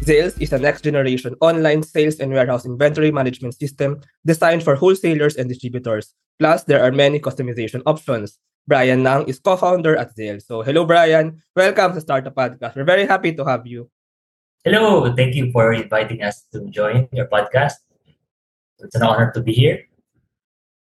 Zales 0.00 0.40
is 0.40 0.52
a 0.54 0.58
next 0.58 0.80
generation 0.80 1.36
online 1.42 1.82
sales 1.82 2.20
and 2.20 2.32
warehouse 2.32 2.64
inventory 2.64 3.12
management 3.12 3.52
system 3.52 4.00
designed 4.24 4.64
for 4.64 4.74
wholesalers 4.74 5.36
and 5.36 5.46
distributors. 5.46 6.14
Plus, 6.38 6.64
there 6.64 6.82
are 6.82 6.90
many 6.90 7.20
customization 7.20 7.82
options. 7.84 8.38
Brian 8.66 9.02
Nang 9.02 9.28
is 9.28 9.38
co-founder 9.38 9.96
at 9.96 10.16
Zales. 10.16 10.46
So, 10.46 10.62
hello 10.62 10.86
Brian. 10.86 11.42
Welcome 11.54 11.92
to 11.92 12.00
Startup 12.00 12.34
Podcast. 12.34 12.76
We're 12.76 12.88
very 12.88 13.04
happy 13.04 13.34
to 13.34 13.44
have 13.44 13.66
you. 13.66 13.90
Hello. 14.64 15.14
Thank 15.14 15.34
you 15.34 15.52
for 15.52 15.74
inviting 15.74 16.22
us 16.22 16.48
to 16.52 16.64
join 16.70 17.06
your 17.12 17.26
podcast. 17.26 17.84
It's 18.78 18.96
an 18.96 19.02
honor 19.02 19.30
to 19.32 19.42
be 19.42 19.52
here. 19.52 19.84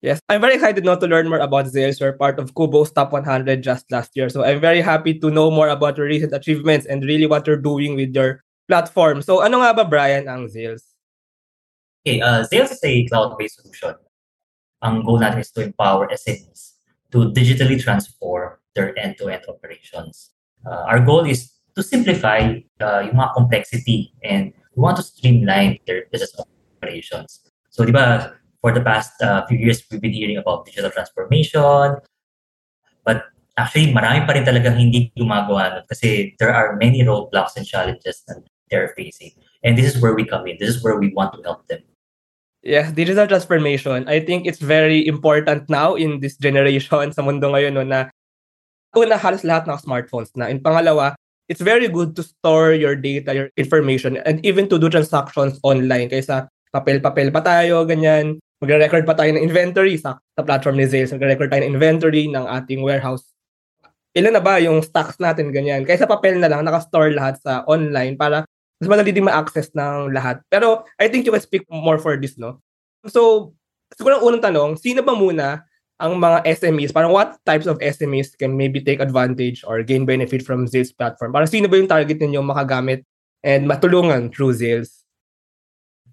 Yes, 0.01 0.21
I'm 0.29 0.39
very 0.39 0.55
excited 0.55 0.85
now 0.85 0.95
to 0.95 1.05
learn 1.05 1.27
more 1.27 1.43
about 1.43 1.65
Zales. 1.65 1.99
You're 1.99 2.13
part 2.13 2.39
of 2.39 2.55
Kubo's 2.55 2.91
top 2.93 3.11
100 3.11 3.61
just 3.61 3.91
last 3.91 4.15
year. 4.15 4.29
So 4.29 4.45
I'm 4.45 4.61
very 4.61 4.79
happy 4.79 5.19
to 5.19 5.29
know 5.29 5.51
more 5.51 5.67
about 5.67 5.97
your 5.97 6.07
recent 6.07 6.31
achievements 6.31 6.85
and 6.87 7.03
really 7.03 7.27
what 7.27 7.45
you're 7.45 7.59
doing 7.59 7.95
with 7.95 8.15
your 8.15 8.41
platform. 8.67 9.21
So 9.21 9.41
ano 9.41 9.61
nga 9.61 9.73
ba, 9.73 9.83
Brian, 9.85 10.27
ang 10.27 10.47
Zales? 10.47 10.91
Okay, 12.01 12.21
uh, 12.21 12.45
Zales 12.49 12.73
is 12.73 12.83
a 12.83 13.05
cloud-based 13.07 13.61
solution. 13.61 13.95
Ang 14.81 15.05
goal 15.05 15.21
natin 15.21 15.45
is 15.45 15.53
to 15.53 15.61
empower 15.61 16.09
SMEs 16.09 16.81
to 17.11 17.29
digitally 17.31 17.77
transform 17.77 18.57
their 18.73 18.97
end-to-end 18.97 19.43
operations. 19.47 20.31
Uh, 20.65 20.87
our 20.87 20.99
goal 20.99 21.25
is 21.25 21.51
to 21.75 21.83
simplify 21.83 22.57
uh, 22.81 22.99
yung 23.05 23.15
mga 23.15 23.33
complexity 23.35 24.13
and 24.23 24.53
we 24.75 24.81
want 24.81 24.97
to 24.97 25.03
streamline 25.03 25.77
their 25.85 26.05
business 26.11 26.33
operations. 26.39 27.45
So, 27.69 27.85
di 27.85 27.91
ba, 27.91 28.35
for 28.59 28.71
the 28.71 28.81
past 28.81 29.15
uh, 29.21 29.45
few 29.47 29.57
years, 29.57 29.83
we've 29.89 30.01
been 30.01 30.13
hearing 30.13 30.37
about 30.37 30.65
digital 30.65 30.91
transformation. 30.91 31.97
But 33.03 33.25
actually, 33.57 33.93
marami 33.93 34.27
pa 34.27 34.33
rin 34.37 34.45
talagang 34.45 34.77
hindi 34.77 35.11
gumagawa 35.17 35.79
nun 35.79 35.85
kasi 35.89 36.35
there 36.37 36.53
are 36.53 36.77
many 36.77 37.03
roadblocks 37.03 37.57
and 37.57 37.65
challenges 37.65 38.23
that 38.27 38.43
they're 38.71 38.95
facing. 38.95 39.35
And 39.61 39.77
this 39.77 39.93
is 39.93 40.01
where 40.01 40.15
we 40.15 40.25
come 40.25 40.47
in. 40.47 40.57
This 40.57 40.73
is 40.73 40.79
where 40.81 40.97
we 40.97 41.13
want 41.13 41.35
to 41.35 41.43
help 41.43 41.67
them. 41.67 41.83
Yes, 42.63 42.93
digital 42.93 43.27
transformation. 43.27 44.07
I 44.07 44.23
think 44.23 44.47
it's 44.47 44.61
very 44.61 45.05
important 45.05 45.69
now 45.69 45.93
in 45.93 46.23
this 46.23 46.37
generation 46.37 47.11
sa 47.15 47.21
mundo 47.21 47.51
ngayon 47.51 47.75
no, 47.75 47.83
na 47.83 48.09
una 48.95 49.17
halos 49.19 49.43
lahat 49.43 49.67
ng 49.67 49.81
smartphones 49.81 50.31
na. 50.37 50.47
And 50.47 50.63
pangalawa, 50.63 51.17
it's 51.49 51.61
very 51.61 51.91
good 51.91 52.15
to 52.15 52.23
store 52.23 52.73
your 52.73 52.95
data, 52.95 53.35
your 53.35 53.49
information, 53.57 54.17
and 54.23 54.39
even 54.45 54.69
to 54.71 54.79
do 54.79 54.87
transactions 54.87 55.59
online 55.65 56.07
kaysa 56.09 56.47
papel-papel 56.71 57.33
pa 57.35 57.43
tayo, 57.43 57.83
ganyan. 57.83 58.39
Magre-record 58.61 59.09
pa 59.09 59.17
tayo 59.17 59.33
ng 59.33 59.41
inventory 59.41 59.97
sa, 59.97 60.21
sa 60.37 60.45
platform 60.45 60.77
ni 60.77 60.85
Zales. 60.85 61.09
Magre-record 61.11 61.49
tayo 61.49 61.65
ng 61.65 61.73
inventory 61.75 62.29
ng 62.29 62.45
ating 62.45 62.85
warehouse. 62.85 63.25
Ilan 64.13 64.37
na 64.37 64.43
ba 64.43 64.61
yung 64.61 64.85
stocks 64.85 65.17
natin, 65.17 65.49
ganyan. 65.49 65.81
Kaysa 65.81 66.05
papel 66.05 66.37
na 66.37 66.45
lang, 66.45 66.61
nakastore 66.61 67.09
lahat 67.09 67.41
sa 67.41 67.65
online 67.65 68.15
para 68.15 68.45
mas 68.81 68.89
madali 68.89 69.13
din 69.13 69.29
ma-access 69.29 69.69
ng 69.77 70.09
lahat. 70.09 70.41
Pero 70.49 70.81
I 70.97 71.05
think 71.05 71.29
you 71.29 71.31
will 71.31 71.45
speak 71.45 71.61
more 71.69 72.01
for 72.01 72.17
this, 72.17 72.33
no? 72.33 72.57
So, 73.05 73.53
siguro 73.93 74.17
ang 74.17 74.25
unang 74.25 74.43
tanong, 74.49 74.81
sino 74.81 75.05
ba 75.05 75.13
muna 75.13 75.61
ang 76.01 76.17
mga 76.17 76.41
SMEs? 76.57 76.89
Parang 76.89 77.13
what 77.13 77.37
types 77.45 77.69
of 77.69 77.77
SMEs 77.77 78.33
can 78.33 78.57
maybe 78.57 78.81
take 78.81 78.97
advantage 78.97 79.61
or 79.69 79.85
gain 79.85 80.09
benefit 80.09 80.41
from 80.41 80.65
Zales 80.65 80.89
platform? 80.89 81.29
Parang 81.29 81.45
sino 81.45 81.69
ba 81.69 81.77
yung 81.77 81.85
target 81.85 82.17
ninyo 82.17 82.41
makagamit 82.41 83.05
and 83.45 83.69
matulungan 83.69 84.33
through 84.33 84.57
Zales? 84.57 85.05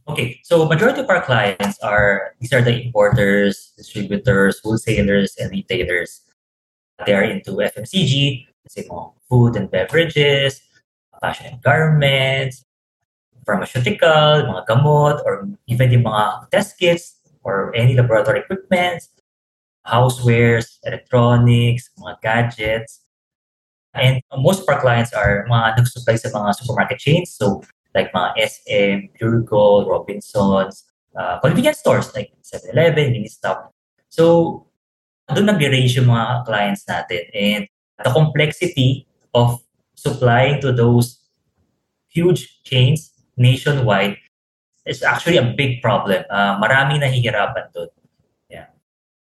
Okay, 0.09 0.41
so 0.45 0.65
majority 0.69 1.01
of 1.01 1.09
our 1.09 1.25
clients 1.25 1.81
are, 1.81 2.37
these 2.41 2.53
are 2.53 2.61
the 2.61 2.73
importers, 2.85 3.73
distributors, 3.77 4.61
wholesalers, 4.61 5.37
and 5.41 5.53
retailers. 5.53 6.21
They 7.05 7.13
are 7.17 7.25
into 7.25 7.61
FMCG, 7.61 8.45
say 8.69 8.85
mo, 8.89 9.17
food 9.29 9.57
and 9.57 9.71
beverages, 9.71 10.61
fashion 11.21 11.59
garments, 11.63 12.65
pharmaceutical, 13.47 14.45
mga 14.45 14.63
gamot, 14.69 15.25
or 15.25 15.49
even 15.67 15.91
yung 15.91 16.05
mga 16.05 16.51
test 16.53 16.77
kits 16.79 17.17
or 17.43 17.73
any 17.75 17.97
laboratory 17.97 18.41
equipment, 18.45 19.03
housewares, 19.89 20.79
electronics, 20.85 21.89
mga 21.97 22.15
gadgets. 22.21 23.01
And 23.95 24.21
most 24.37 24.63
of 24.63 24.69
our 24.69 24.81
clients 24.81 25.13
are 25.17 25.49
mga 25.49 25.81
nag-supply 25.81 26.17
sa 26.21 26.29
mga 26.29 26.55
supermarket 26.61 26.99
chains. 27.01 27.33
So 27.33 27.65
like 27.97 28.13
mga 28.13 28.31
SM, 28.37 28.97
Pure 29.17 29.49
Gold, 29.49 29.89
Robinsons, 29.89 30.85
uh, 31.17 31.41
convenience 31.41 31.81
stores 31.81 32.13
like 32.15 32.31
7-Eleven, 32.45 33.17
Ministop. 33.17 33.73
So 34.13 34.69
doon 35.33 35.49
nag-range 35.49 35.97
yung 35.97 36.13
mga 36.13 36.45
clients 36.45 36.85
natin. 36.85 37.25
And 37.33 37.63
the 38.05 38.13
complexity 38.13 39.09
of 39.33 39.61
supplying 39.97 40.61
to 40.63 40.71
those 40.71 41.18
huge 42.19 42.59
chains 42.67 43.15
nationwide 43.39 44.19
is 44.83 45.07
actually 45.07 45.39
a 45.39 45.55
big 45.55 45.79
problem. 45.79 46.27
Uh, 46.27 46.59
marami 46.59 46.99
nahihirapan 46.99 47.71
doon. 47.71 47.89
Yeah. 48.51 48.67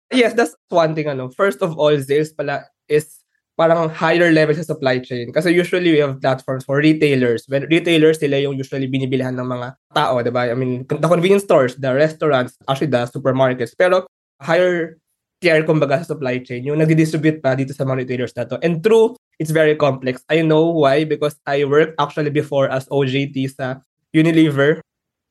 Yes, 0.09 0.33
that's 0.33 0.57
one 0.73 0.97
thing. 0.97 1.05
Ano. 1.05 1.29
First 1.29 1.61
of 1.61 1.77
all, 1.77 1.93
sales 2.01 2.33
pala 2.33 2.65
is 2.89 3.21
parang 3.57 3.89
higher 3.89 4.29
level 4.29 4.53
sa 4.53 4.65
supply 4.65 5.01
chain. 5.01 5.33
Kasi 5.33 5.49
usually 5.53 5.93
we 5.93 6.01
have 6.01 6.21
platforms 6.21 6.65
for 6.65 6.77
retailers. 6.77 7.45
When 7.49 7.65
retailers, 7.69 8.21
sila 8.21 8.37
yung 8.41 8.57
usually 8.57 8.85
binibilihan 8.85 9.33
ng 9.33 9.49
mga 9.49 9.67
tao, 9.93 10.21
di 10.21 10.29
ba? 10.29 10.49
I 10.49 10.57
mean, 10.57 10.85
the 10.85 11.09
convenience 11.09 11.43
stores, 11.45 11.73
the 11.77 11.93
restaurants, 11.93 12.57
actually 12.69 12.93
the 12.93 13.09
supermarkets. 13.09 13.73
Pero 13.73 14.05
higher 14.41 15.01
tier, 15.41 15.65
kumbaga, 15.65 16.01
sa 16.01 16.13
supply 16.13 16.41
chain, 16.45 16.65
yung 16.65 16.77
nag-distribute 16.77 17.41
pa 17.41 17.57
dito 17.57 17.73
sa 17.73 17.85
mga 17.85 18.05
retailers 18.05 18.33
na 18.37 18.45
to. 18.45 18.61
And 18.61 18.81
true, 18.81 19.17
it's 19.39 19.51
very 19.51 19.75
complex. 19.75 20.23
I 20.29 20.41
know 20.41 20.69
why, 20.69 21.05
because 21.05 21.35
I 21.45 21.63
worked 21.65 21.95
actually 21.99 22.29
before 22.29 22.69
as 22.69 22.87
OJT 22.89 23.53
sa 23.53 23.81
Unilever. 24.15 24.81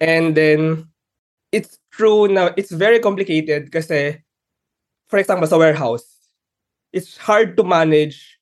And 0.00 0.36
then, 0.36 0.86
it's 1.52 1.78
true 1.90 2.28
na 2.28 2.52
it's 2.56 2.70
very 2.70 3.00
complicated 3.00 3.72
kasi, 3.72 4.20
for 5.08 5.18
example, 5.18 5.46
sa 5.46 5.56
warehouse, 5.56 6.04
it's 6.92 7.16
hard 7.16 7.56
to 7.56 7.64
manage 7.64 8.36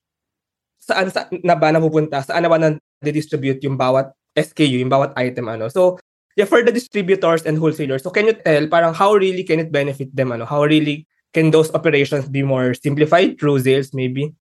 saan 0.83 1.09
sa, 1.09 1.25
na 1.41 1.55
ba 1.55 1.73
napupunta, 1.73 2.21
saan 2.21 2.45
na 2.45 2.49
ba 2.51 2.59
na 2.61 2.77
distribute 3.01 3.63
yung 3.65 3.77
bawat 3.77 4.11
SKU, 4.37 4.83
yung 4.83 4.91
bawat 4.91 5.15
item, 5.17 5.49
ano. 5.49 5.69
So, 5.69 5.97
yeah, 6.35 6.45
for 6.45 6.61
the 6.61 6.71
distributors 6.75 7.47
and 7.47 7.57
wholesalers, 7.57 8.03
so 8.03 8.11
can 8.11 8.27
you 8.27 8.35
tell 8.35 8.67
parang 8.67 8.93
how 8.93 9.15
really 9.15 9.41
can 9.47 9.63
it 9.63 9.71
benefit 9.71 10.13
them, 10.13 10.35
ano? 10.35 10.45
How 10.45 10.67
really 10.67 11.07
can 11.33 11.49
those 11.49 11.73
operations 11.73 12.29
be 12.29 12.43
more 12.43 12.75
simplified 12.75 13.39
through 13.39 13.65
sales 13.65 13.95
maybe? 13.95 14.35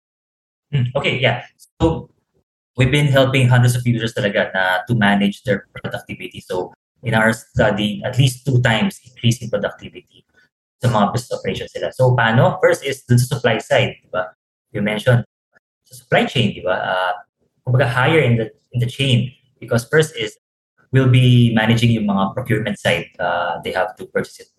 Mm, 0.74 0.90
okay, 0.96 1.20
yeah. 1.20 1.46
So 1.80 2.10
we've 2.78 2.92
been 2.92 3.08
helping 3.08 3.48
hundreds 3.48 3.76
of 3.76 3.86
users 3.86 4.14
talaga 4.14 4.50
na 4.54 4.82
to 4.90 4.96
manage 4.98 5.44
their 5.44 5.70
productivity. 5.70 6.42
So 6.42 6.74
in 7.04 7.14
our 7.14 7.34
study, 7.34 8.02
at 8.04 8.18
least 8.18 8.46
two 8.46 8.62
times 8.62 9.00
increasing 9.06 9.50
productivity 9.50 10.26
sa 10.82 10.90
mga 10.90 11.14
business 11.14 11.38
operations 11.38 11.72
sila. 11.72 11.94
So 11.94 12.18
paano? 12.18 12.58
First 12.60 12.84
is 12.84 13.06
the 13.06 13.20
supply 13.20 13.62
side, 13.62 14.02
di 14.02 14.10
ba? 14.10 14.34
You 14.74 14.82
mentioned 14.82 15.24
the 15.88 15.96
supply 15.96 16.26
chain, 16.26 16.58
di 16.58 16.66
ba? 16.66 16.76
Uh, 16.76 17.14
kumbaga 17.64 17.88
higher 17.88 18.20
in 18.20 18.36
the 18.36 18.52
in 18.76 18.82
the 18.82 18.90
chain 18.90 19.32
because 19.62 19.88
first 19.88 20.18
is 20.18 20.36
we'll 20.92 21.10
be 21.10 21.54
managing 21.56 21.92
yung 21.94 22.10
mga 22.10 22.34
procurement 22.34 22.76
side. 22.82 23.08
Uh, 23.22 23.62
they 23.64 23.72
have 23.72 23.96
to 23.96 24.06
purchase 24.10 24.40
it 24.42 24.50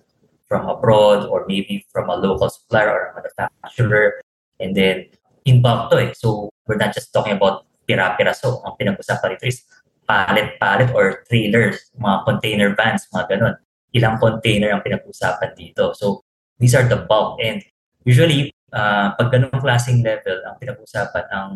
from 0.46 0.68
abroad 0.68 1.26
or 1.26 1.44
maybe 1.48 1.84
from 1.92 2.08
a 2.08 2.16
local 2.16 2.48
supplier 2.48 2.90
or 2.90 3.14
manufacturer. 3.16 4.22
And 4.60 4.74
then, 4.76 5.10
in 5.44 5.60
bulk 5.60 5.92
to 5.92 5.96
eh. 6.00 6.12
So, 6.16 6.50
we're 6.66 6.80
not 6.80 6.92
just 6.92 7.12
talking 7.12 7.36
about 7.36 7.68
pira-piraso. 7.84 8.64
Ang 8.64 8.74
pinag-usapan 8.80 9.36
dito 9.36 9.46
is 9.48 9.64
pallet-pallet 10.08 10.92
or 10.92 11.24
trailers, 11.28 11.92
mga 11.96 12.24
container 12.24 12.68
vans, 12.76 13.04
mga 13.12 13.24
ganun. 13.36 13.54
Ilang 13.94 14.16
container 14.20 14.72
ang 14.72 14.82
pinag-usapan 14.84 15.52
dito. 15.56 15.92
So, 15.96 16.24
these 16.58 16.74
are 16.74 16.88
the 16.88 17.04
bulk. 17.04 17.40
And 17.44 17.60
usually, 18.08 18.52
uh, 18.72 19.12
pag 19.14 19.28
ganung 19.32 19.54
klaseng 19.60 20.02
level 20.02 20.40
ang 20.44 20.56
pinag-usapan, 20.58 21.24
ang 21.30 21.48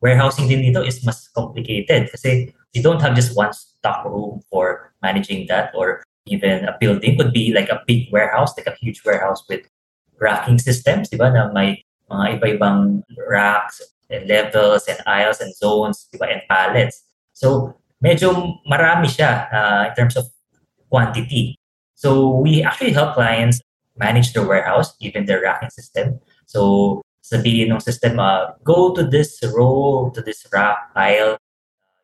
warehousing 0.00 0.48
din 0.48 0.60
dito 0.60 0.84
is 0.84 1.00
mas 1.00 1.32
complicated 1.32 2.12
kasi 2.12 2.52
you 2.76 2.84
don't 2.84 3.00
have 3.00 3.16
just 3.16 3.32
one 3.32 3.54
stock 3.56 4.04
room 4.04 4.44
for 4.52 4.92
managing 5.00 5.48
that 5.48 5.72
or 5.72 6.04
even 6.26 6.64
a 6.68 6.76
building 6.76 7.16
could 7.16 7.32
be 7.32 7.52
like 7.52 7.68
a 7.68 7.80
big 7.86 8.12
warehouse, 8.12 8.52
like 8.56 8.68
a 8.68 8.76
huge 8.76 9.00
warehouse 9.04 9.44
with 9.48 9.64
racking 10.20 10.58
systems, 10.58 11.08
di 11.08 11.16
ba, 11.16 11.32
na 11.32 11.52
may 11.52 11.84
mga 12.14 12.38
iba-ibang 12.38 13.02
racks 13.26 13.82
and 14.10 14.30
levels 14.30 14.86
and 14.86 15.02
aisles 15.10 15.42
and 15.42 15.50
zones, 15.58 16.06
di 16.14 16.16
ba, 16.16 16.30
and 16.30 16.46
pallets. 16.46 17.02
So, 17.34 17.74
medyo 17.98 18.62
marami 18.70 19.10
siya 19.10 19.50
uh, 19.50 19.82
in 19.90 19.92
terms 19.98 20.14
of 20.14 20.30
quantity. 20.86 21.58
So, 21.98 22.38
we 22.38 22.62
actually 22.62 22.94
help 22.94 23.18
clients 23.18 23.58
manage 23.98 24.30
their 24.32 24.46
warehouse, 24.46 24.94
even 25.02 25.26
their 25.26 25.42
racking 25.42 25.74
system. 25.74 26.22
So, 26.46 27.02
sabihin 27.24 27.72
ng 27.72 27.80
system, 27.80 28.20
uh, 28.20 28.52
go 28.62 28.92
to 28.92 29.02
this 29.02 29.40
row, 29.42 30.12
to 30.14 30.20
this 30.20 30.44
rack 30.52 30.76
aisle, 30.94 31.40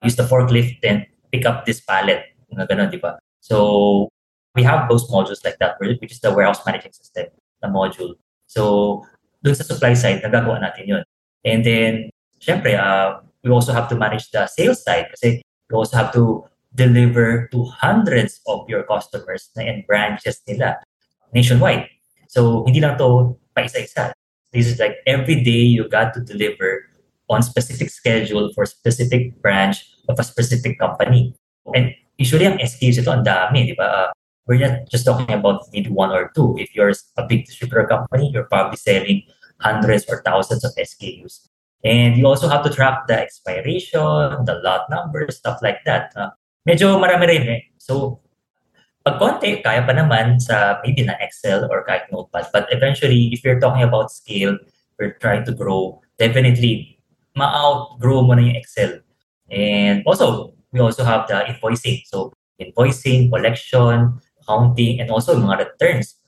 use 0.03 0.17
the 0.17 0.25
forklift 0.25 0.81
and 0.83 1.05
pick 1.31 1.45
up 1.45 1.69
this 1.69 1.81
pallet. 1.81 2.25
Ganun, 2.51 2.91
di 2.91 2.97
ba? 2.97 3.21
So 3.41 4.09
we 4.57 4.62
have 4.65 4.89
those 4.89 5.09
modules 5.12 5.45
like 5.45 5.61
that, 5.61 5.77
which 5.79 6.12
is 6.12 6.21
the 6.21 6.33
warehouse 6.33 6.65
managing 6.65 6.93
system, 6.93 7.27
the 7.62 7.69
module. 7.69 8.17
So 8.47 9.05
dun 9.40 9.56
sa 9.56 9.64
supply 9.64 9.96
side, 9.96 10.20
nagagawa 10.22 10.60
natin 10.60 10.84
yun. 10.87 11.02
And 11.44 11.64
then, 11.64 11.92
syempre, 12.40 12.76
uh, 12.76 13.25
we 13.44 13.50
also 13.50 13.72
have 13.72 13.88
to 13.88 13.96
manage 13.96 14.31
the 14.31 14.46
sales 14.46 14.84
side 14.84 15.08
kasi 15.16 15.40
we 15.40 15.75
also 15.75 15.96
have 15.96 16.12
to 16.12 16.44
deliver 16.76 17.48
to 17.50 17.64
hundreds 17.81 18.40
of 18.46 18.69
your 18.69 18.84
customers 18.84 19.50
na 19.56 19.64
in 19.64 19.82
branches 19.88 20.38
nila 20.46 20.78
nationwide. 21.32 21.88
So, 22.28 22.62
hindi 22.69 22.81
lang 22.81 23.00
to 23.00 23.34
pa 23.56 23.66
isa-isa. 23.66 24.12
This 24.52 24.66
is 24.66 24.78
like 24.78 24.98
every 25.06 25.42
day 25.42 25.62
you 25.66 25.88
got 25.88 26.14
to 26.14 26.20
deliver 26.20 26.87
on 27.31 27.42
specific 27.42 27.90
schedule 27.90 28.50
for 28.52 28.66
specific 28.66 29.38
branch 29.40 29.87
of 30.10 30.19
a 30.19 30.26
specific 30.26 30.78
company. 30.78 31.34
And 31.75 31.94
usually 32.19 32.46
ang 32.46 32.58
SKUs 32.58 32.98
ito 32.98 33.10
ang 33.10 33.22
dami, 33.22 33.70
di 33.70 33.75
ba? 33.78 34.10
Uh, 34.10 34.19
we're 34.50 34.58
not 34.58 34.91
just 34.91 35.06
talking 35.06 35.31
about 35.31 35.62
maybe 35.70 35.94
one 35.94 36.11
or 36.11 36.35
two. 36.35 36.58
If 36.58 36.75
you're 36.75 36.91
a 36.91 37.23
big 37.23 37.47
distributor 37.47 37.87
company, 37.87 38.35
you're 38.35 38.50
probably 38.50 38.82
selling 38.82 39.23
hundreds 39.62 40.11
or 40.11 40.26
thousands 40.26 40.67
of 40.67 40.75
SKUs. 40.75 41.47
And 41.87 42.19
you 42.19 42.26
also 42.26 42.49
have 42.49 42.67
to 42.67 42.70
track 42.70 43.06
the 43.06 43.14
expiration, 43.14 44.43
the 44.43 44.58
lot 44.67 44.91
number, 44.91 45.31
stuff 45.31 45.62
like 45.62 45.79
that. 45.87 46.11
Uh, 46.19 46.35
medyo 46.67 46.99
marami 46.99 47.31
rin 47.31 47.47
eh. 47.47 47.62
So, 47.79 48.19
pag 49.06 49.23
konti, 49.23 49.62
kaya 49.62 49.87
pa 49.87 49.94
naman 49.94 50.43
sa 50.43 50.82
maybe 50.82 51.06
na 51.06 51.14
Excel 51.23 51.70
or 51.70 51.87
kahit 51.87 52.11
Notepad. 52.11 52.50
But 52.50 52.67
eventually, 52.75 53.31
if 53.31 53.47
you're 53.47 53.62
talking 53.62 53.87
about 53.87 54.11
scale, 54.11 54.58
we're 54.99 55.14
trying 55.23 55.47
to 55.47 55.55
grow, 55.55 56.02
definitely, 56.19 56.99
ma-outgrow 57.38 58.26
mo 58.26 58.35
na 58.35 58.50
yung 58.50 58.58
Excel. 58.58 58.99
And 59.47 60.02
also, 60.11 60.58
we 60.75 60.82
also 60.82 61.06
have 61.06 61.31
the 61.31 61.38
invoicing. 61.47 62.02
So, 62.11 62.35
invoicing, 62.58 63.31
collection, 63.31 64.20
accounting, 64.50 64.99
and 64.99 65.11
also 65.14 65.38
mga 65.38 65.70
returns. 65.70 66.19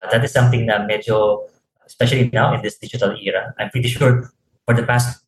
That 0.00 0.24
is 0.24 0.32
something 0.32 0.64
na 0.64 0.80
medyo, 0.80 1.44
especially 1.84 2.32
now 2.32 2.56
in 2.56 2.64
this 2.64 2.80
digital 2.80 3.12
era, 3.20 3.52
I'm 3.60 3.68
pretty 3.68 3.92
sure 3.92 4.32
for 4.64 4.72
the 4.72 4.88
past 4.88 5.20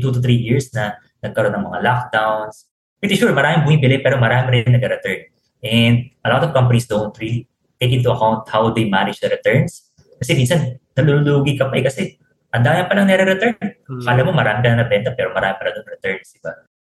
two 0.00 0.08
to 0.08 0.20
three 0.24 0.40
years 0.40 0.72
na 0.72 0.96
nagkaroon 1.20 1.52
ng 1.52 1.64
mga 1.68 1.78
lockdowns, 1.84 2.72
pretty 2.96 3.20
sure 3.20 3.30
maraming 3.36 3.68
bumibili 3.68 4.00
pero 4.00 4.16
marami 4.16 4.64
rin 4.64 4.72
nag-return. 4.72 5.28
And 5.62 6.10
a 6.24 6.28
lot 6.32 6.42
of 6.42 6.56
companies 6.56 6.88
don't 6.88 7.14
really 7.20 7.46
take 7.78 7.92
into 7.92 8.10
account 8.10 8.48
how 8.48 8.70
they 8.70 8.88
manage 8.88 9.20
the 9.20 9.30
returns. 9.30 9.90
Kasi 10.18 10.34
minsan, 10.34 10.78
nalulugi 10.94 11.58
ka 11.58 11.70
pa 11.70 11.78
eh 11.78 11.84
kasi 11.86 12.02
ang 12.50 12.62
dami 12.66 12.86
pa 12.86 12.94
lang 12.94 13.06
nire-return. 13.06 13.54
Hmm. 13.58 14.02
Kala 14.02 14.20
mo 14.26 14.30
marami 14.34 14.58
ka 14.62 14.68
na 14.74 14.82
nabenta 14.82 15.14
pero 15.14 15.30
marami 15.30 15.54
pa 15.58 15.70
lang 15.70 15.86
returns, 15.86 16.34
di 16.34 16.40
ba? 16.42 16.52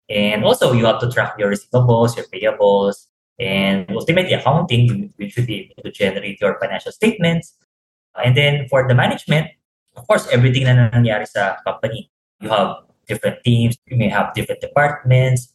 And 0.09 0.41
also, 0.41 0.73
you 0.73 0.89
have 0.89 0.97
to 1.05 1.09
track 1.09 1.37
your 1.37 1.53
receivables, 1.53 2.17
your 2.17 2.25
payables, 2.33 3.08
and 3.39 3.89
ultimately 3.91 4.33
accounting, 4.33 5.13
you 5.17 5.29
should 5.29 5.47
be 5.47 5.71
able 5.71 5.83
to 5.83 5.91
generate 5.91 6.39
your 6.41 6.59
financial 6.59 6.91
statements. 6.91 7.55
And 8.23 8.35
then 8.35 8.67
for 8.67 8.87
the 8.87 8.95
management, 8.95 9.47
of 9.95 10.07
course, 10.07 10.27
everything 10.31 10.63
na 10.63 10.91
nangyari 10.91 11.27
sa 11.27 11.55
company, 11.65 12.11
you 12.39 12.49
have 12.49 12.83
different 13.07 13.43
teams, 13.43 13.77
you 13.87 13.97
may 13.97 14.09
have 14.09 14.33
different 14.33 14.61
departments, 14.61 15.53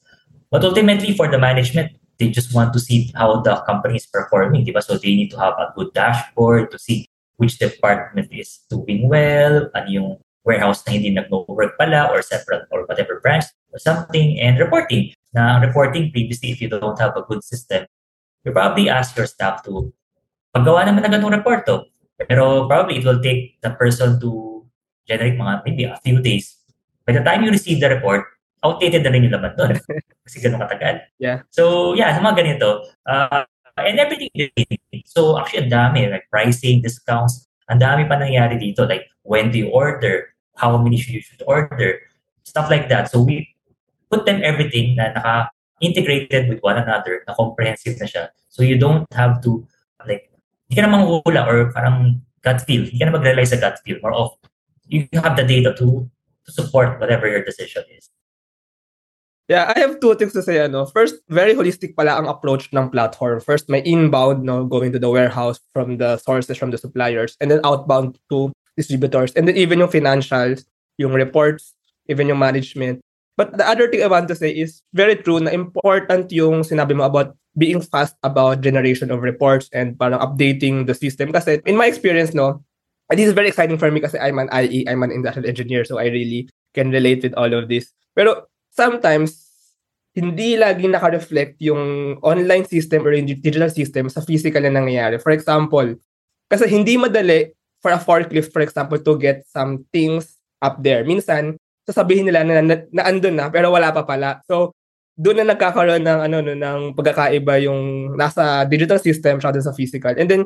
but 0.51 0.65
ultimately 0.65 1.15
for 1.15 1.29
the 1.29 1.39
management, 1.39 1.93
they 2.19 2.31
just 2.31 2.55
want 2.55 2.73
to 2.73 2.81
see 2.81 3.11
how 3.15 3.41
the 3.41 3.57
company 3.67 3.97
is 3.97 4.07
performing, 4.07 4.65
diba? 4.65 4.83
So 4.83 4.97
they 4.97 5.15
need 5.15 5.31
to 5.31 5.39
have 5.39 5.55
a 5.59 5.73
good 5.75 5.93
dashboard 5.95 6.71
to 6.71 6.79
see 6.79 7.07
which 7.37 7.59
department 7.59 8.31
is 8.31 8.61
doing 8.71 9.09
well, 9.09 9.69
and 9.75 9.91
yung 9.91 10.19
warehouse 10.45 10.87
na 10.87 10.93
hindi 10.95 11.11
nag-work 11.11 11.75
pala 11.79 12.07
or 12.13 12.23
separate 12.23 12.69
or 12.71 12.87
whatever 12.87 13.19
branch 13.19 13.45
or 13.73 13.79
something, 13.79 14.39
and 14.39 14.59
reporting. 14.59 15.11
Na 15.35 15.59
reporting 15.59 16.15
previously, 16.15 16.55
if 16.55 16.63
you 16.63 16.71
don't 16.71 16.99
have 17.03 17.19
a 17.19 17.27
good 17.27 17.43
system, 17.43 17.91
you 18.47 18.55
probably 18.55 18.87
ask 18.87 19.19
your 19.19 19.27
staff 19.27 19.67
to 19.67 19.91
paggawa 20.55 20.87
naman 20.87 21.03
ng 21.03 21.19
ganung 21.19 21.35
report 21.35 21.67
to. 21.67 21.83
Pero 22.31 22.71
probably 22.71 23.03
it 23.03 23.05
will 23.05 23.19
take 23.19 23.59
the 23.59 23.75
person 23.75 24.23
to 24.23 24.63
generate 25.05 25.35
mga 25.35 25.67
maybe 25.67 25.85
a 25.91 25.99
few 26.07 26.23
days. 26.23 26.63
By 27.03 27.19
the 27.19 27.27
time 27.27 27.43
you 27.43 27.51
receive 27.51 27.83
the 27.83 27.91
report, 27.91 28.25
outdated 28.65 29.05
na 29.05 29.13
rin 29.13 29.29
yung 29.29 29.37
laman 29.37 29.53
doon. 29.59 29.77
Kasi 30.25 30.41
ganun 30.41 30.63
katagal. 30.65 31.05
Yeah. 31.21 31.45
So, 31.53 31.93
yeah, 31.93 32.17
sa 32.17 32.25
mga 32.25 32.41
ganito. 32.41 32.87
Uh, 33.05 33.45
and 33.77 34.01
everything. 34.01 34.33
So, 35.05 35.37
actually, 35.37 35.69
ang 35.69 35.75
dami. 35.75 36.09
Like 36.09 36.31
pricing, 36.33 36.81
discounts. 36.81 37.45
Ang 37.69 37.85
dami 37.85 38.09
pa 38.09 38.17
nangyari 38.17 38.57
dito. 38.57 38.89
Like, 38.89 39.05
when 39.27 39.53
do 39.53 39.61
you 39.61 39.69
order? 39.69 40.33
How 40.57 40.79
many 40.81 40.97
should 40.97 41.13
you 41.13 41.21
should 41.21 41.45
order? 41.45 42.01
Stuff 42.49 42.73
like 42.73 42.89
that. 42.89 43.13
So, 43.13 43.21
we 43.21 43.53
put 44.15 44.23
them 44.31 44.39
everything 44.47 44.95
na 44.95 45.11
naka-integrated 45.11 46.47
with 46.47 46.63
one 46.63 46.79
another, 46.79 47.27
na 47.27 47.35
comprehensive 47.35 47.99
na 47.99 48.07
siya. 48.07 48.31
So, 48.47 48.63
you 48.63 48.79
don't 48.79 49.11
have 49.11 49.43
to, 49.43 49.67
like, 50.07 50.31
hindi 50.71 50.79
ka 50.79 50.87
na 50.87 50.95
manghula 50.95 51.43
or 51.51 51.75
parang 51.75 52.23
gut 52.47 52.63
feel. 52.63 52.87
Hindi 52.87 53.03
ka 53.03 53.11
na 53.11 53.19
mag-rely 53.19 53.43
sa 53.43 53.59
gut 53.59 53.83
feel. 53.83 53.99
More 53.99 54.15
of, 54.15 54.39
you 54.87 55.11
have 55.19 55.35
the 55.35 55.43
data 55.43 55.75
to 55.83 56.07
to 56.45 56.51
support 56.53 57.01
whatever 57.01 57.29
your 57.29 57.43
decision 57.43 57.83
is. 57.97 58.13
Yeah, 59.49 59.73
I 59.77 59.79
have 59.81 60.01
two 60.01 60.15
things 60.15 60.33
to 60.33 60.43
say. 60.43 60.61
Ano. 60.65 60.87
First, 60.89 61.21
very 61.29 61.53
holistic 61.53 61.97
pala 61.97 62.17
ang 62.17 62.29
approach 62.29 62.73
ng 62.73 62.89
platform. 62.89 63.41
First, 63.41 63.69
may 63.69 63.85
inbound, 63.85 64.41
no, 64.41 64.65
going 64.65 64.93
to 64.93 64.99
the 64.99 65.11
warehouse 65.11 65.61
from 65.73 65.99
the 66.01 66.17
sources 66.17 66.57
from 66.57 66.73
the 66.73 66.79
suppliers, 66.79 67.37
and 67.41 67.51
then 67.51 67.61
outbound 67.65 68.17
to 68.33 68.53
distributors, 68.77 69.33
and 69.37 69.47
then 69.47 69.57
even 69.57 69.79
yung 69.85 69.93
financials, 69.93 70.65
yung 70.97 71.13
reports, 71.13 71.77
even 72.09 72.29
yung 72.29 72.41
management. 72.41 73.05
But 73.35 73.59
the 73.59 73.67
other 73.67 73.91
thing 73.91 74.03
I 74.03 74.11
want 74.11 74.31
to 74.31 74.39
say 74.39 74.55
is 74.55 74.83
very 74.95 75.19
true 75.19 75.43
na 75.43 75.51
important 75.51 76.31
yung 76.31 76.63
sinabi 76.63 76.95
mo 76.95 77.03
about 77.03 77.35
being 77.59 77.83
fast 77.83 78.15
about 78.23 78.63
generation 78.63 79.11
of 79.11 79.23
reports 79.23 79.71
and 79.75 79.99
parang 79.99 80.23
updating 80.23 80.87
the 80.87 80.95
system. 80.95 81.35
Kasi 81.35 81.59
in 81.67 81.75
my 81.75 81.87
experience, 81.87 82.35
no, 82.35 82.63
and 83.11 83.19
this 83.19 83.27
is 83.27 83.35
very 83.35 83.51
exciting 83.51 83.79
for 83.79 83.91
me 83.91 83.99
kasi 83.99 84.19
I'm 84.19 84.39
an 84.39 84.51
IE, 84.51 84.87
I'm 84.87 85.03
an 85.03 85.11
industrial 85.11 85.51
engineer, 85.51 85.83
so 85.85 85.99
I 85.99 86.11
really 86.11 86.51
can 86.75 86.91
relate 86.91 87.23
with 87.23 87.35
all 87.35 87.51
of 87.51 87.67
this. 87.67 87.91
Pero 88.15 88.47
sometimes, 88.71 89.43
hindi 90.15 90.55
lagi 90.55 90.87
naka-reflect 90.87 91.59
yung 91.59 92.15
online 92.23 92.67
system 92.71 93.03
or 93.03 93.19
yung 93.19 93.27
digital 93.27 93.67
system 93.67 94.07
sa 94.07 94.23
physical 94.23 94.63
na 94.63 94.71
nangyayari. 94.71 95.19
For 95.19 95.35
example, 95.35 95.99
kasi 96.47 96.71
hindi 96.71 96.95
madali 96.95 97.51
for 97.83 97.91
a 97.91 97.99
forklift, 97.99 98.55
for 98.55 98.63
example, 98.63 98.99
to 99.03 99.19
get 99.19 99.43
some 99.51 99.83
things 99.91 100.39
up 100.63 100.79
there. 100.87 101.03
Minsan, 101.03 101.59
sasabihin 101.85 102.29
nila 102.29 102.43
na, 102.45 102.65
na, 102.65 102.77
na 102.91 103.03
andun 103.07 103.37
na, 103.37 103.49
pero 103.53 103.71
wala 103.73 103.93
pa 103.93 104.05
pala. 104.05 104.41
So, 104.49 104.73
doon 105.15 105.45
na 105.45 105.55
nagkakaroon 105.55 106.03
ng 106.03 106.21
ano 106.27 106.37
no 106.43 106.55
ng 106.59 106.81
pagkakaiba 106.99 107.63
yung 107.63 108.13
nasa 108.19 108.67
digital 108.67 108.99
system 108.99 109.39
siya 109.39 109.55
sa 109.63 109.77
physical. 109.77 110.11
And 110.19 110.27
then 110.27 110.43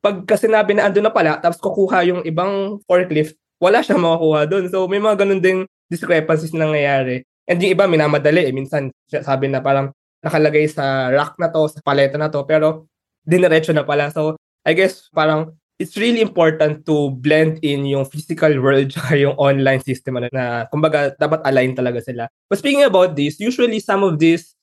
pag 0.00 0.24
sinabi 0.40 0.72
na 0.72 0.88
andun 0.88 1.04
na 1.04 1.12
pala 1.12 1.36
tapos 1.36 1.60
kukuha 1.60 2.00
yung 2.08 2.20
ibang 2.24 2.80
forklift, 2.88 3.36
wala 3.60 3.84
siyang 3.84 4.00
makukuha 4.00 4.48
doon. 4.48 4.64
So 4.72 4.88
may 4.88 5.00
mga 5.02 5.20
ganun 5.20 5.44
ding 5.44 5.60
discrepancies 5.92 6.56
na 6.56 6.64
nangyayari. 6.64 7.28
And 7.46 7.62
yung 7.62 7.78
iba, 7.78 7.86
minamadali 7.86 8.50
eh. 8.50 8.52
Minsan, 8.52 8.90
sabi 9.06 9.46
na 9.46 9.62
parang 9.62 9.94
nakalagay 10.18 10.66
sa 10.66 11.14
rack 11.14 11.38
na 11.38 11.48
to, 11.54 11.70
sa 11.70 11.78
paleta 11.78 12.18
na 12.18 12.26
to, 12.26 12.42
pero 12.42 12.90
diniretso 13.22 13.70
na 13.70 13.86
pala. 13.86 14.10
So, 14.10 14.34
I 14.66 14.74
guess 14.74 15.06
parang 15.14 15.54
it's 15.78 15.96
really 15.96 16.20
important 16.20 16.86
to 16.86 17.10
blend 17.20 17.60
in 17.60 17.84
yung 17.84 18.04
physical 18.04 18.60
world 18.60 18.90
tsaka 18.92 19.16
yung 19.16 19.36
online 19.36 19.82
system 19.84 20.16
na, 20.16 20.28
na 20.32 20.64
kumbaga 20.72 21.12
dapat 21.20 21.40
align 21.44 21.76
talaga 21.76 22.02
sila. 22.02 22.28
But 22.48 22.58
speaking 22.58 22.84
about 22.84 23.16
this, 23.16 23.40
usually 23.40 23.80
some 23.80 24.02
of 24.04 24.18
these 24.18 24.54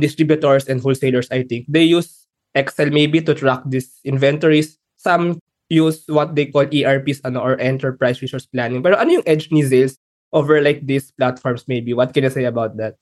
distributors 0.00 0.66
and 0.66 0.82
wholesalers, 0.82 1.28
I 1.30 1.46
think, 1.46 1.66
they 1.68 1.84
use 1.84 2.26
Excel 2.54 2.90
maybe 2.90 3.20
to 3.22 3.34
track 3.34 3.62
these 3.66 4.00
inventories. 4.04 4.78
Some 4.96 5.38
use 5.68 6.02
what 6.08 6.34
they 6.34 6.46
call 6.46 6.66
ERPs 6.66 7.20
ano, 7.22 7.40
or 7.40 7.60
Enterprise 7.60 8.22
Resource 8.22 8.46
Planning. 8.46 8.82
Pero 8.82 8.96
ano 8.96 9.20
yung 9.20 9.26
edge 9.26 9.50
ni 9.50 9.62
Zales 9.62 9.98
over 10.32 10.60
like 10.60 10.84
these 10.86 11.10
platforms 11.12 11.64
maybe 11.68 11.94
what 11.94 12.12
can 12.12 12.24
you 12.24 12.30
say 12.30 12.44
about 12.44 12.76
that 12.76 12.94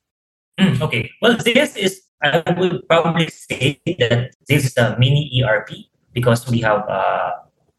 mm, 0.61 0.80
okay 0.80 1.11
well 1.23 1.37
this 1.37 1.76
is 1.76 2.02
i 2.23 2.42
would 2.59 2.87
probably 2.88 3.28
say 3.28 3.80
that 3.99 4.30
this 4.49 4.64
is 4.64 4.76
a 4.76 4.97
mini 4.99 5.42
erp 5.42 5.68
because 6.12 6.49
we 6.50 6.61
have 6.61 6.87
uh, 6.88 7.33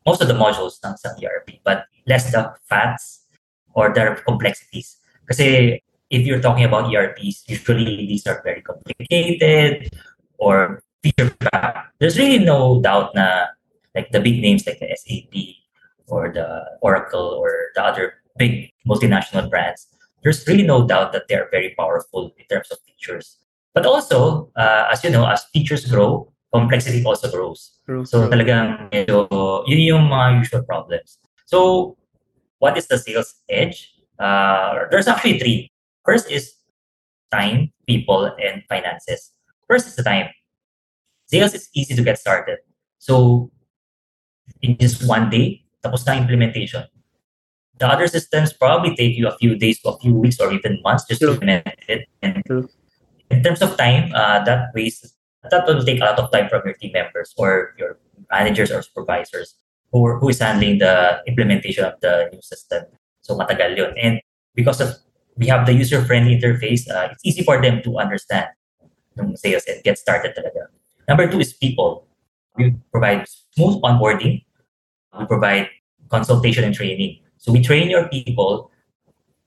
most 0.06 0.22
of 0.22 0.28
the 0.28 0.38
modules 0.38 0.78
ng 0.86 0.96
sa 0.98 1.10
erp 1.22 1.50
but 1.64 1.86
less 2.08 2.32
the 2.32 2.42
fats 2.70 3.26
or 3.74 3.94
their 3.94 4.16
complexities 4.24 4.98
because 5.26 5.42
if 5.42 6.22
you're 6.24 6.42
talking 6.42 6.64
about 6.66 6.88
erps 6.90 7.44
usually 7.50 8.06
these 8.06 8.26
are 8.28 8.42
very 8.46 8.62
complicated 8.62 9.90
or 10.38 10.82
feature 11.02 11.34
packed 11.50 11.92
there's 12.00 12.18
really 12.18 12.40
no 12.40 12.82
doubt 12.82 13.14
na 13.16 13.50
like 13.96 14.12
the 14.12 14.20
big 14.20 14.42
names 14.42 14.68
like 14.68 14.80
the 14.80 14.90
sap 14.94 15.34
or 16.08 16.30
the 16.30 16.66
oracle 16.82 17.38
or 17.40 17.74
the 17.74 17.82
other 17.82 18.22
big 18.38 18.72
multinational 18.88 19.50
brands, 19.50 19.88
there's 20.24 20.48
really 20.48 20.64
no 20.64 20.86
doubt 20.88 21.14
that 21.14 21.28
they 21.28 21.36
are 21.36 21.48
very 21.52 21.74
powerful 21.78 22.34
in 22.38 22.46
terms 22.46 22.72
of 22.72 22.78
features. 22.86 23.38
But 23.74 23.86
also, 23.86 24.52
uh, 24.56 24.88
as 24.92 25.04
you 25.04 25.10
know, 25.10 25.28
as 25.28 25.46
features 25.46 25.86
grow, 25.86 26.32
complexity 26.56 27.04
also 27.04 27.28
grows. 27.30 27.80
True. 27.86 28.06
So 28.06 28.32
talagang 28.32 28.88
medyo, 28.92 29.28
yun 29.68 29.82
yung 29.84 30.04
mga 30.08 30.40
usual 30.40 30.64
problems. 30.64 31.20
So 31.46 31.98
what 32.60 32.78
is 32.78 32.88
the 32.88 32.98
sales 32.98 33.36
edge? 33.50 33.92
Uh, 34.20 34.88
there's 34.90 35.08
actually 35.08 35.40
three. 35.40 35.72
First 36.04 36.32
is 36.32 36.56
time, 37.32 37.74
people, 37.88 38.32
and 38.40 38.64
finances. 38.70 39.32
First 39.68 39.88
is 39.88 39.96
the 39.96 40.04
time. 40.04 40.30
Sales 41.28 41.54
is 41.54 41.70
easy 41.76 41.96
to 41.96 42.04
get 42.04 42.18
started. 42.18 42.60
So 43.00 43.52
in 44.62 44.78
just 44.78 45.04
one 45.08 45.30
day, 45.30 45.66
tapos 45.84 46.06
na 46.06 46.16
implementation. 46.16 46.86
The 47.78 47.88
other 47.92 48.08
systems 48.08 48.54
probably 48.54 48.96
take 48.96 49.18
you 49.18 49.28
a 49.28 49.36
few 49.36 49.60
days 49.60 49.82
to 49.84 49.90
a 49.90 50.00
few 50.00 50.16
weeks 50.16 50.40
or 50.40 50.54
even 50.54 50.80
months 50.82 51.04
just 51.10 51.20
True. 51.20 51.30
to 51.30 51.34
implement 51.36 51.68
it. 51.90 52.08
And 52.24 52.40
In 53.30 53.42
terms 53.42 53.62
of 53.62 53.76
time, 53.76 54.14
uh, 54.14 54.46
that 54.46 54.70
waste 54.76 55.15
that 55.52 55.68
will 55.68 55.84
take 55.84 56.02
a 56.02 56.06
lot 56.06 56.20
of 56.20 56.32
time 56.32 56.50
from 56.50 56.62
your 56.66 56.74
team 56.76 56.92
members 56.94 57.34
or 57.38 57.74
your 57.78 57.98
managers 58.32 58.72
or 58.72 58.82
supervisors 58.82 59.56
who, 59.92 60.18
who 60.18 60.30
is 60.30 60.40
handling 60.40 60.80
the 60.80 61.22
implementation 61.28 61.84
of 61.86 61.94
the 62.02 62.30
new 62.32 62.42
system. 62.42 62.84
So 63.22 63.38
matagal 63.38 63.78
yun. 63.78 63.94
And 63.98 64.22
because 64.54 64.82
of 64.82 64.96
we 65.38 65.48
have 65.48 65.66
the 65.66 65.74
user-friendly 65.74 66.40
interface, 66.40 66.90
uh, 66.90 67.10
it's 67.12 67.26
easy 67.26 67.44
for 67.44 67.62
them 67.62 67.82
to 67.84 67.98
understand 68.00 68.48
yung 69.18 69.36
sales 69.36 69.64
and 69.68 69.84
get 69.84 69.98
started 69.98 70.36
talaga. 70.36 70.68
Number 71.08 71.28
two 71.30 71.40
is 71.40 71.54
people. 71.54 72.08
We 72.58 72.76
provide 72.92 73.28
smooth 73.52 73.82
onboarding. 73.82 74.44
We 75.20 75.26
provide 75.26 75.70
consultation 76.10 76.64
and 76.64 76.74
training. 76.74 77.20
So 77.38 77.52
we 77.52 77.62
train 77.62 77.90
your 77.90 78.08
people, 78.08 78.72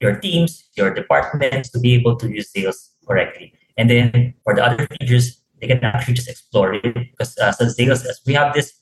your 0.00 0.20
teams, 0.20 0.68
your 0.76 0.92
departments 0.92 1.70
to 1.70 1.80
be 1.80 1.94
able 1.94 2.16
to 2.16 2.28
use 2.28 2.50
sales 2.50 2.90
correctly. 3.06 3.54
And 3.76 3.88
then 3.88 4.34
for 4.44 4.54
the 4.54 4.64
other 4.64 4.86
features, 4.86 5.40
they 5.60 5.66
can 5.66 5.82
actually 5.84 6.14
just 6.14 6.28
explore 6.28 6.74
it 6.74 6.82
because 6.82 7.36
uh, 7.38 7.52
so 7.52 7.66
says, 7.68 8.20
we 8.26 8.34
have 8.34 8.54
this 8.54 8.78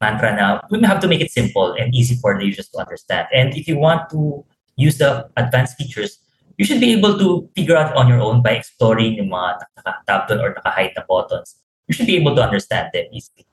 mantra 0.00 0.34
now, 0.34 0.62
we 0.70 0.80
have 0.82 1.00
to 1.00 1.08
make 1.08 1.20
it 1.20 1.30
simple 1.30 1.72
and 1.72 1.94
easy 1.94 2.16
for 2.16 2.38
the 2.38 2.44
users 2.46 2.68
to 2.68 2.78
understand. 2.78 3.26
And 3.32 3.56
if 3.56 3.66
you 3.66 3.78
want 3.78 4.10
to 4.10 4.44
use 4.76 4.98
the 4.98 5.28
advanced 5.36 5.76
features, 5.76 6.18
you 6.56 6.64
should 6.64 6.80
be 6.80 6.92
able 6.92 7.18
to 7.18 7.48
figure 7.54 7.76
out 7.76 7.94
on 7.94 8.08
your 8.08 8.20
own 8.20 8.42
by 8.42 8.52
exploring 8.52 9.14
yung 9.14 9.30
mga 9.30 9.62
naka-tab 9.78 10.30
or 10.38 10.54
naka-hide 10.54 10.92
na 10.96 11.02
buttons. 11.08 11.56
You 11.86 11.94
should 11.94 12.06
be 12.06 12.16
able 12.16 12.34
to 12.36 12.42
understand 12.42 12.90
them 12.92 13.06
easily. 13.12 13.46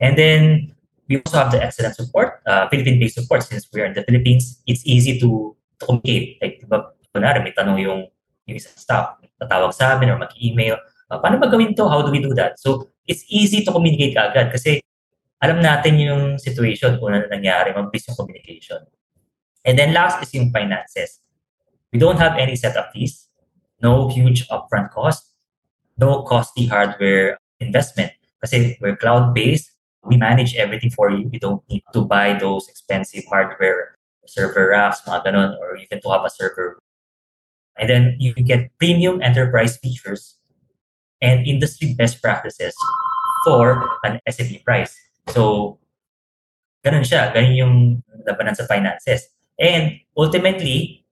And 0.00 0.18
then 0.18 0.74
we 1.08 1.22
also 1.22 1.38
have 1.38 1.52
the 1.52 1.62
excellent 1.62 1.94
support, 1.94 2.42
uh, 2.46 2.68
Philippine-based 2.68 3.14
support. 3.14 3.42
Since 3.42 3.68
we're 3.72 3.86
in 3.86 3.94
the 3.94 4.02
Philippines, 4.02 4.60
it's 4.66 4.82
easy 4.84 5.18
to, 5.20 5.54
to 5.78 5.86
communicate. 5.86 6.42
Like, 6.42 6.62
diba, 6.62 6.90
kunwari, 7.14 7.42
may 7.42 7.54
tanong 7.54 7.78
yung, 7.78 8.10
yung 8.46 8.56
isang 8.58 8.74
staff, 8.74 9.22
tatawag 9.38 9.74
sa 9.74 9.94
amin 9.94 10.10
or 10.10 10.18
mag-email, 10.18 10.78
uh, 11.12 11.20
paano 11.20 11.36
ba 11.36 11.52
gawin 11.52 11.76
to? 11.76 11.84
How 11.84 12.00
do 12.00 12.08
we 12.08 12.24
do 12.24 12.32
that? 12.34 12.56
So, 12.56 12.88
it's 13.04 13.28
easy 13.28 13.60
to 13.68 13.70
communicate 13.72 14.16
agad 14.16 14.48
kasi 14.48 14.80
alam 15.42 15.60
natin 15.60 16.00
yung 16.00 16.38
situation 16.38 16.96
kung 16.96 17.12
ano 17.12 17.28
nangyari, 17.28 17.74
mabilis 17.74 18.08
yung 18.08 18.16
communication. 18.16 18.80
And 19.66 19.76
then 19.76 19.92
last 19.92 20.22
is 20.22 20.32
yung 20.32 20.54
finances. 20.54 21.20
We 21.92 21.98
don't 21.98 22.16
have 22.16 22.38
any 22.38 22.56
setup 22.56 22.94
fees, 22.94 23.28
no 23.82 24.08
huge 24.08 24.48
upfront 24.48 24.90
cost, 24.94 25.34
no 25.98 26.22
costly 26.22 26.66
hardware 26.66 27.36
investment. 27.60 28.14
Kasi 28.40 28.78
we're 28.80 28.96
cloud-based, 28.96 29.70
we 30.06 30.16
manage 30.16 30.54
everything 30.56 30.90
for 30.90 31.10
you. 31.10 31.28
You 31.30 31.38
don't 31.38 31.62
need 31.68 31.82
to 31.92 32.02
buy 32.02 32.38
those 32.38 32.66
expensive 32.70 33.26
hardware, 33.28 33.98
server 34.26 34.70
racks, 34.70 35.02
mga 35.06 35.26
ganun, 35.26 35.58
or 35.58 35.76
even 35.76 36.00
to 36.00 36.08
have 36.10 36.24
a 36.24 36.30
server. 36.30 36.78
And 37.76 37.90
then 37.90 38.16
you 38.18 38.34
get 38.34 38.70
premium 38.78 39.22
enterprise 39.22 39.76
features 39.76 40.38
and 41.22 41.46
industry 41.46 41.94
best 41.94 42.20
practices 42.20 42.74
for 43.46 43.78
an 44.04 44.18
SME 44.28 44.62
price. 44.66 44.92
So, 45.30 45.78
ganun 46.82 47.06
siya. 47.06 47.30
Ganun 47.30 47.54
yung 47.54 47.76
labanan 48.26 48.58
sa 48.58 48.66
finances. 48.66 49.30
And 49.56 50.02
ultimately, 50.18 51.06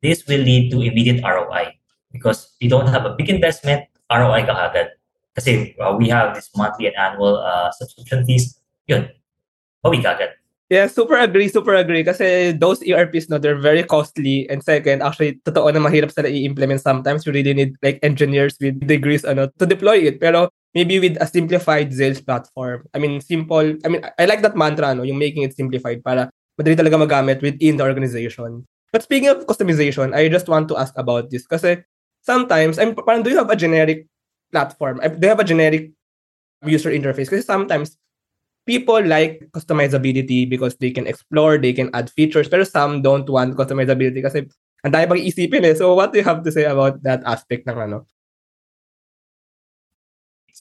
this 0.00 0.24
will 0.24 0.40
lead 0.40 0.70
to 0.70 0.80
immediate 0.80 1.20
ROI 1.20 1.76
because 2.14 2.56
you 2.62 2.70
don't 2.70 2.88
have 2.88 3.04
a 3.04 3.14
big 3.18 3.28
investment, 3.28 3.90
ROI 4.08 4.46
ka 4.46 4.54
agad. 4.70 4.94
Kasi 5.34 5.76
uh, 5.78 5.94
we 5.94 6.08
have 6.08 6.34
this 6.34 6.50
monthly 6.56 6.90
and 6.90 6.96
annual 6.96 7.38
uh, 7.38 7.70
subscription 7.74 8.24
fees. 8.26 8.58
Yun, 8.86 9.10
bawi 9.84 10.02
ka 10.02 10.16
agad. 10.16 10.39
Yeah, 10.70 10.86
super 10.86 11.18
agree, 11.18 11.48
super 11.50 11.74
agree. 11.74 12.06
Kasi 12.06 12.54
those 12.54 12.78
ERPs, 12.86 13.26
no, 13.26 13.38
they're 13.42 13.58
very 13.58 13.82
costly. 13.82 14.46
And 14.46 14.62
second, 14.62 15.02
actually, 15.02 15.42
totoo 15.42 15.66
na 15.74 15.82
mahirap 15.82 16.14
sila 16.14 16.30
i-implement. 16.30 16.78
Sometimes 16.78 17.26
you 17.26 17.34
really 17.34 17.50
need 17.50 17.74
like 17.82 17.98
engineers 18.06 18.54
with 18.62 18.78
degrees 18.86 19.26
ano, 19.26 19.50
to 19.58 19.66
deploy 19.66 19.98
it. 20.06 20.22
Pero 20.22 20.46
maybe 20.78 21.02
with 21.02 21.18
a 21.18 21.26
simplified 21.26 21.90
sales 21.90 22.22
platform. 22.22 22.86
I 22.94 23.02
mean, 23.02 23.18
simple. 23.18 23.66
I 23.82 23.88
mean, 23.90 24.06
I 24.14 24.30
like 24.30 24.46
that 24.46 24.54
mantra, 24.54 24.94
no, 24.94 25.02
yung 25.02 25.18
making 25.18 25.42
it 25.42 25.58
simplified 25.58 26.06
para 26.06 26.30
madali 26.54 26.78
talaga 26.78 27.02
magamit 27.02 27.42
within 27.42 27.74
the 27.74 27.82
organization. 27.82 28.62
But 28.94 29.02
speaking 29.02 29.26
of 29.26 29.42
customization, 29.50 30.14
I 30.14 30.30
just 30.30 30.46
want 30.46 30.70
to 30.70 30.78
ask 30.78 30.94
about 30.94 31.34
this 31.34 31.50
kasi 31.50 31.82
sometimes, 32.22 32.78
I'm, 32.78 32.94
parang 32.94 33.26
do 33.26 33.30
you 33.34 33.42
have 33.42 33.50
a 33.50 33.58
generic 33.58 34.06
platform? 34.54 35.02
Do 35.02 35.18
you 35.18 35.34
have 35.34 35.42
a 35.42 35.46
generic 35.46 35.90
user 36.64 36.90
interface? 36.90 37.28
Kasi 37.28 37.44
sometimes 37.44 37.99
people 38.70 39.02
like 39.02 39.50
customizability 39.50 40.46
because 40.46 40.78
they 40.78 40.94
can 40.94 41.10
explore, 41.10 41.58
they 41.58 41.74
can 41.74 41.90
add 41.90 42.06
features, 42.14 42.46
pero 42.46 42.62
some 42.62 43.02
don't 43.02 43.26
want 43.26 43.58
customizability 43.58 44.22
kasi 44.22 44.46
ang 44.86 44.94
dami 44.94 45.10
pang 45.10 45.18
isipin 45.18 45.66
eh. 45.66 45.74
So 45.74 45.98
what 45.98 46.14
do 46.14 46.22
you 46.22 46.26
have 46.30 46.46
to 46.46 46.54
say 46.54 46.70
about 46.70 47.02
that 47.02 47.26
aspect 47.26 47.66
ng 47.66 47.74
ano? 47.74 48.06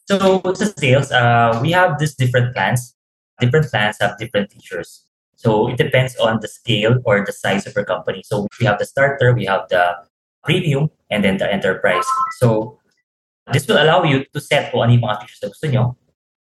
So 0.10 0.42
sa 0.58 0.66
sales, 0.74 1.13
uh, 1.13 1.62
we 1.62 1.70
have 1.78 2.01
these 2.01 2.18
different 2.18 2.58
plans. 2.58 2.98
Different 3.38 3.70
plans 3.70 4.01
have 4.01 4.18
different 4.18 4.50
features. 4.50 5.06
So 5.38 5.70
it 5.70 5.78
depends 5.78 6.18
on 6.18 6.42
the 6.42 6.50
scale 6.50 6.98
or 7.06 7.22
the 7.22 7.32
size 7.32 7.70
of 7.70 7.78
your 7.78 7.86
company. 7.86 8.25
So 8.25 8.50
we 8.58 8.66
have 8.66 8.82
the 8.82 8.89
starter, 8.89 9.38
we 9.38 9.46
have 9.46 9.70
the 9.70 10.01
premium, 10.42 10.89
and 11.13 11.22
then 11.22 11.38
the 11.38 11.46
enterprise. 11.46 12.10
So 12.42 12.82
this 13.54 13.70
will 13.70 13.78
allow 13.78 14.01
you 14.01 14.25
to 14.34 14.39
set 14.42 14.74
kung 14.74 14.89
ano 14.89 14.98
yung 14.98 15.06
mga 15.06 15.22
features 15.22 15.42
na 15.46 15.50
gusto 15.54 15.66
nyo 15.70 15.84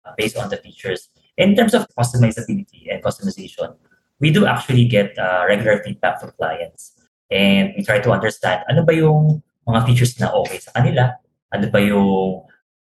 uh, 0.01 0.13
based 0.17 0.36
on 0.36 0.50
the 0.50 0.57
features. 0.57 1.12
In 1.37 1.55
terms 1.55 1.73
of 1.73 1.87
customizability 1.97 2.93
and 2.93 3.01
customization, 3.01 3.75
we 4.19 4.29
do 4.29 4.45
actually 4.45 4.85
get 4.85 5.17
uh, 5.17 5.45
regular 5.47 5.81
feedback 5.83 6.21
from 6.21 6.31
clients. 6.37 6.93
And 7.31 7.73
we 7.75 7.83
try 7.83 7.99
to 7.99 8.11
understand 8.11 8.63
ano 8.69 8.85
ba 8.85 8.93
yung 8.93 9.41
mga 9.65 9.85
features 9.87 10.13
na 10.19 10.29
okay 10.29 10.59
sa 10.61 10.71
kanila, 10.77 11.17
ano 11.49 11.65
ba 11.73 11.79
yung 11.81 12.45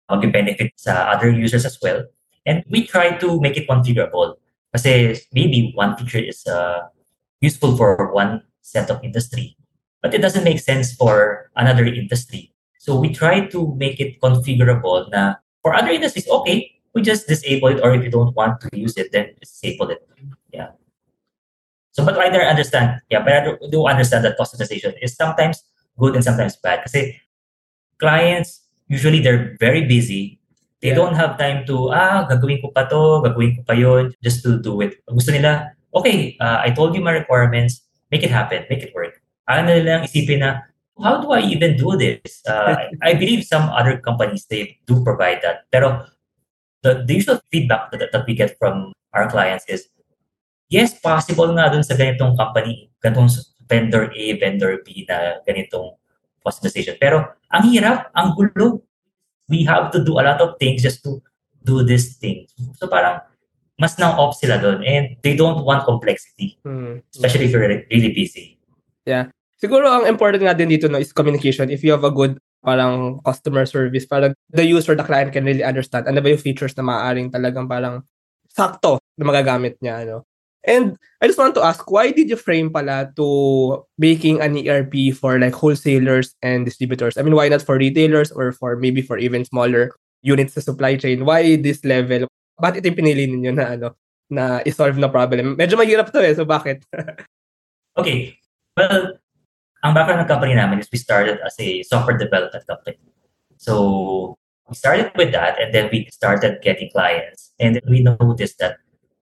mag-benefit 0.09 0.73
sa 0.79 1.11
other 1.11 1.31
users 1.31 1.67
as 1.67 1.77
well. 1.83 2.07
And 2.47 2.65
we 2.71 2.87
try 2.87 3.19
to 3.19 3.41
make 3.41 3.57
it 3.59 3.69
configurable. 3.69 4.39
Kasi 4.73 5.19
maybe 5.35 5.73
one 5.75 5.97
feature 5.97 6.23
is 6.23 6.47
uh, 6.47 6.87
useful 7.41 7.77
for 7.77 8.13
one 8.13 8.43
set 8.63 8.91
of 8.91 9.03
industry, 9.03 9.57
but 10.03 10.15
it 10.15 10.21
doesn't 10.21 10.45
make 10.45 10.61
sense 10.61 10.95
for 10.95 11.51
another 11.57 11.85
industry. 11.85 12.53
So 12.79 12.95
we 12.95 13.13
try 13.13 13.49
to 13.51 13.75
make 13.75 13.99
it 13.99 14.21
configurable 14.21 15.11
na 15.11 15.41
for 15.61 15.75
other 15.75 15.91
industries, 15.91 16.29
okay, 16.29 16.78
we 16.99 17.07
just 17.07 17.31
disable 17.31 17.71
it 17.71 17.79
or 17.79 17.95
if 17.95 18.03
you 18.03 18.11
don't 18.11 18.35
want 18.35 18.59
to 18.59 18.69
use 18.75 18.99
it 18.99 19.15
then 19.15 19.31
disable 19.39 19.95
it. 19.95 20.03
Yeah. 20.51 20.75
So 21.95 22.03
but 22.03 22.19
I 22.19 22.27
do 22.27 22.43
understand. 22.43 22.99
Yeah 23.07 23.23
but 23.23 23.33
I 23.33 23.55
do 23.71 23.87
understand 23.87 24.27
that 24.27 24.35
customization 24.35 24.99
is 24.99 25.15
sometimes 25.15 25.63
good 25.95 26.19
and 26.19 26.27
sometimes 26.27 26.59
bad. 26.59 26.83
Kasi 26.83 27.15
clients 28.03 28.67
usually 28.91 29.23
they're 29.23 29.55
very 29.63 29.87
busy. 29.87 30.43
They 30.83 30.91
yeah. 30.91 30.99
don't 30.99 31.15
have 31.15 31.39
time 31.39 31.63
to 31.71 31.95
ah 31.95 32.27
gagawin 32.27 32.59
ko 32.59 32.75
pa 32.75 32.91
to 32.91 33.23
gagawin 33.23 33.55
ko 33.55 33.63
pa 33.63 33.79
yon 33.79 34.11
just 34.19 34.43
to 34.43 34.59
do 34.59 34.83
it. 34.83 34.99
Gusto 35.07 35.31
nila 35.31 35.71
okay 35.95 36.35
uh, 36.43 36.59
I 36.67 36.75
told 36.75 36.99
you 36.99 37.01
my 37.01 37.15
requirements. 37.15 37.87
Make 38.11 38.27
it 38.27 38.35
happen. 38.35 38.67
Make 38.67 38.83
it 38.83 38.91
work. 38.91 39.15
Ayaw 39.47 39.63
na 39.69 39.79
nilang 39.79 40.03
isipin 40.03 40.43
na 40.43 40.67
how 40.99 41.23
do 41.23 41.31
I 41.31 41.47
even 41.47 41.79
do 41.79 41.95
this? 41.95 42.43
Uh, 42.43 42.75
I 43.03 43.15
believe 43.15 43.47
some 43.47 43.71
other 43.71 44.03
companies 44.03 44.47
they 44.51 44.83
do 44.87 45.05
provide 45.05 45.45
that. 45.47 45.71
Pero 45.71 46.11
the, 46.83 47.05
the 47.07 47.15
usual 47.15 47.41
feedback 47.51 47.91
that, 47.93 48.13
that 48.13 48.25
we 48.27 48.35
get 48.35 48.57
from 48.59 48.93
our 49.15 49.29
clients 49.31 49.65
is, 49.69 49.89
yes, 50.69 50.99
possible 51.01 51.49
nga 51.55 51.71
dun 51.71 51.83
sa 51.83 51.95
ganitong 51.95 52.37
company, 52.37 52.91
ganitong 53.03 53.31
vendor 53.69 54.11
A, 54.15 54.25
vendor 54.41 54.81
B 54.85 55.05
na 55.09 55.41
ganitong 55.45 55.97
customization. 56.45 56.97
Pero 57.01 57.37
ang 57.53 57.63
hirap, 57.69 58.09
ang 58.17 58.33
gulo. 58.33 58.83
We 59.49 59.65
have 59.65 59.89
to 59.97 60.05
do 60.05 60.21
a 60.21 60.25
lot 60.29 60.45
of 60.45 60.61
things 60.61 60.85
just 60.85 61.01
to 61.09 61.25
do 61.65 61.81
this 61.81 62.21
thing. 62.21 62.45
So 62.77 62.85
parang 62.85 63.25
mas 63.81 63.97
nang 63.97 64.19
off 64.21 64.37
sila 64.37 64.61
doon 64.61 64.85
and 64.85 65.17
they 65.25 65.33
don't 65.33 65.65
want 65.65 65.89
complexity. 65.89 66.61
Mm-hmm. 66.69 67.01
Especially 67.17 67.49
if 67.49 67.53
you're 67.57 67.65
really 67.65 68.13
busy. 68.13 68.61
Yeah. 69.09 69.33
Siguro 69.57 69.89
ang 69.89 70.05
important 70.05 70.45
nga 70.45 70.53
din 70.53 70.69
dito 70.69 70.85
no 70.93 71.01
is 71.01 71.17
communication. 71.17 71.73
If 71.73 71.81
you 71.81 71.97
have 71.97 72.05
a 72.05 72.13
good 72.13 72.37
parang 72.63 73.23
customer 73.23 73.65
service, 73.67 74.07
parang 74.07 74.35
the 74.51 74.65
user, 74.65 74.95
the 74.95 75.05
client 75.05 75.33
can 75.33 75.45
really 75.45 75.63
understand 75.63 76.07
ano 76.07 76.21
ba 76.21 76.35
yung 76.35 76.43
features 76.43 76.75
na 76.77 76.85
maaaring 76.85 77.31
talagang 77.31 77.71
parang 77.71 78.03
sakto 78.51 78.99
na 79.17 79.25
magagamit 79.25 79.79
niya. 79.79 80.05
Ano. 80.07 80.27
And 80.67 80.99
I 81.23 81.27
just 81.31 81.39
want 81.39 81.55
to 81.55 81.65
ask, 81.65 81.87
why 81.91 82.11
did 82.11 82.29
you 82.29 82.37
frame 82.37 82.69
pala 82.69 83.09
to 83.17 83.27
making 83.97 84.43
an 84.43 84.59
ERP 84.59 85.15
for 85.15 85.39
like 85.39 85.55
wholesalers 85.55 86.35
and 86.43 86.67
distributors? 86.67 87.17
I 87.17 87.23
mean, 87.23 87.35
why 87.35 87.49
not 87.49 87.63
for 87.63 87.79
retailers 87.79 88.31
or 88.33 88.53
for 88.53 88.77
maybe 88.77 89.01
for 89.01 89.19
even 89.19 89.45
smaller 89.47 89.95
units 90.23 90.55
sa 90.55 90.61
supply 90.61 90.97
chain? 90.99 91.25
Why 91.25 91.57
this 91.57 91.85
level? 91.87 92.27
Bakit 92.59 92.83
ito 92.83 92.89
yung 92.91 93.01
pinili 93.01 93.25
ninyo 93.31 93.53
na 93.55 93.65
ano, 93.79 93.89
na 94.29 94.61
isolve 94.67 94.99
na 94.99 95.09
problem? 95.09 95.55
Medyo 95.55 95.79
mahirap 95.79 96.11
to 96.11 96.19
eh, 96.19 96.35
so 96.35 96.43
bakit? 96.45 96.83
okay. 97.99 98.35
Well, 98.75 99.23
ang 99.83 99.95
background 99.95 100.23
ng 100.23 100.31
company 100.31 100.55
namin 100.55 100.81
is 100.83 100.91
we 100.91 100.99
started 100.99 101.39
as 101.45 101.55
a 101.59 101.83
software 101.87 102.19
development 102.19 102.67
company. 102.67 102.99
So 103.57 104.39
we 104.69 104.75
started 104.75 105.13
with 105.15 105.31
that 105.33 105.61
and 105.61 105.75
then 105.75 105.89
we 105.93 106.09
started 106.11 106.59
getting 106.63 106.91
clients. 106.91 107.53
And 107.59 107.81
we 107.87 108.03
noticed 108.03 108.59
that 108.59 108.79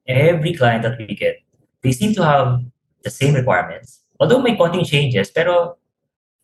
every 0.09 0.55
client 0.55 0.83
that 0.83 0.99
we 0.99 1.13
get, 1.13 1.37
they 1.83 1.93
seem 1.93 2.15
to 2.15 2.25
have 2.25 2.65
the 3.05 3.11
same 3.11 3.35
requirements. 3.35 4.03
Although 4.19 4.41
may 4.41 4.57
konting 4.57 4.87
changes, 4.89 5.31
pero 5.31 5.77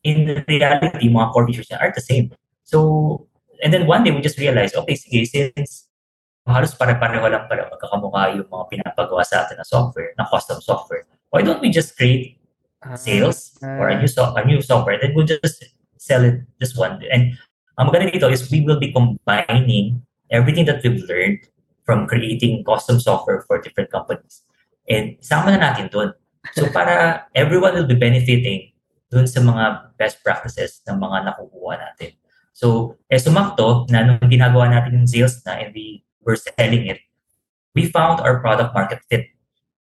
in 0.04 0.44
reality, 0.48 1.08
mga 1.08 1.32
core 1.32 1.46
features 1.46 1.70
are 1.72 1.92
the 1.94 2.04
same. 2.04 2.32
So, 2.64 3.28
and 3.62 3.72
then 3.72 3.86
one 3.86 4.04
day 4.04 4.10
we 4.10 4.20
just 4.20 4.38
realized, 4.38 4.76
okay, 4.76 4.94
sige, 4.94 5.24
since 5.24 5.88
halos 6.44 6.74
pare-pareho 6.74 7.22
lang 7.30 7.46
pala 7.46 7.70
magkakamukha 7.70 8.34
yung 8.34 8.50
mga 8.50 8.64
pinapagawa 8.68 9.22
sa 9.24 9.46
atin 9.46 9.62
na 9.62 9.64
software, 9.64 10.10
na 10.18 10.26
custom 10.26 10.60
software, 10.60 11.06
why 11.30 11.40
don't 11.40 11.62
we 11.62 11.70
just 11.70 11.96
create 11.96 12.41
sales 12.96 13.58
uh, 13.62 13.78
or 13.80 13.88
a 13.88 13.98
new, 13.98 14.08
so- 14.08 14.34
a 14.34 14.44
new 14.44 14.60
software, 14.60 14.98
then 15.00 15.14
we'll 15.14 15.26
just 15.26 15.64
sell 15.98 16.24
it 16.24 16.42
just 16.60 16.78
one. 16.78 16.98
And 17.10 17.38
ang 17.78 17.88
maganda 17.88 18.12
dito 18.12 18.30
is 18.30 18.50
we 18.50 18.60
will 18.62 18.78
be 18.78 18.92
combining 18.92 20.02
everything 20.30 20.66
that 20.66 20.82
we've 20.82 21.02
learned 21.06 21.46
from 21.86 22.06
creating 22.06 22.64
custom 22.64 23.00
software 23.00 23.42
for 23.46 23.60
different 23.60 23.90
companies. 23.90 24.42
And 24.90 25.16
sama 25.22 25.54
na 25.54 25.72
natin 25.72 25.90
doon. 25.90 26.12
So 26.58 26.66
para 26.76 27.26
everyone 27.34 27.74
will 27.74 27.88
be 27.88 27.98
benefiting 27.98 28.72
doon 29.12 29.28
sa 29.28 29.44
mga 29.44 29.94
best 30.00 30.24
practices 30.24 30.80
ng 30.88 30.96
mga 30.96 31.28
nakukuha 31.28 31.76
natin. 31.76 32.16
So, 32.52 32.96
eh 33.12 33.20
sumakto 33.20 33.88
na 33.92 34.04
nung 34.04 34.24
ginagawa 34.28 34.72
natin 34.72 35.00
yung 35.00 35.08
sales 35.08 35.40
na 35.44 35.60
and 35.60 35.72
we 35.76 36.04
were 36.24 36.36
selling 36.36 36.88
it, 36.88 37.00
we 37.76 37.88
found 37.88 38.20
our 38.20 38.40
product 38.40 38.72
market 38.72 39.00
fit. 39.08 39.28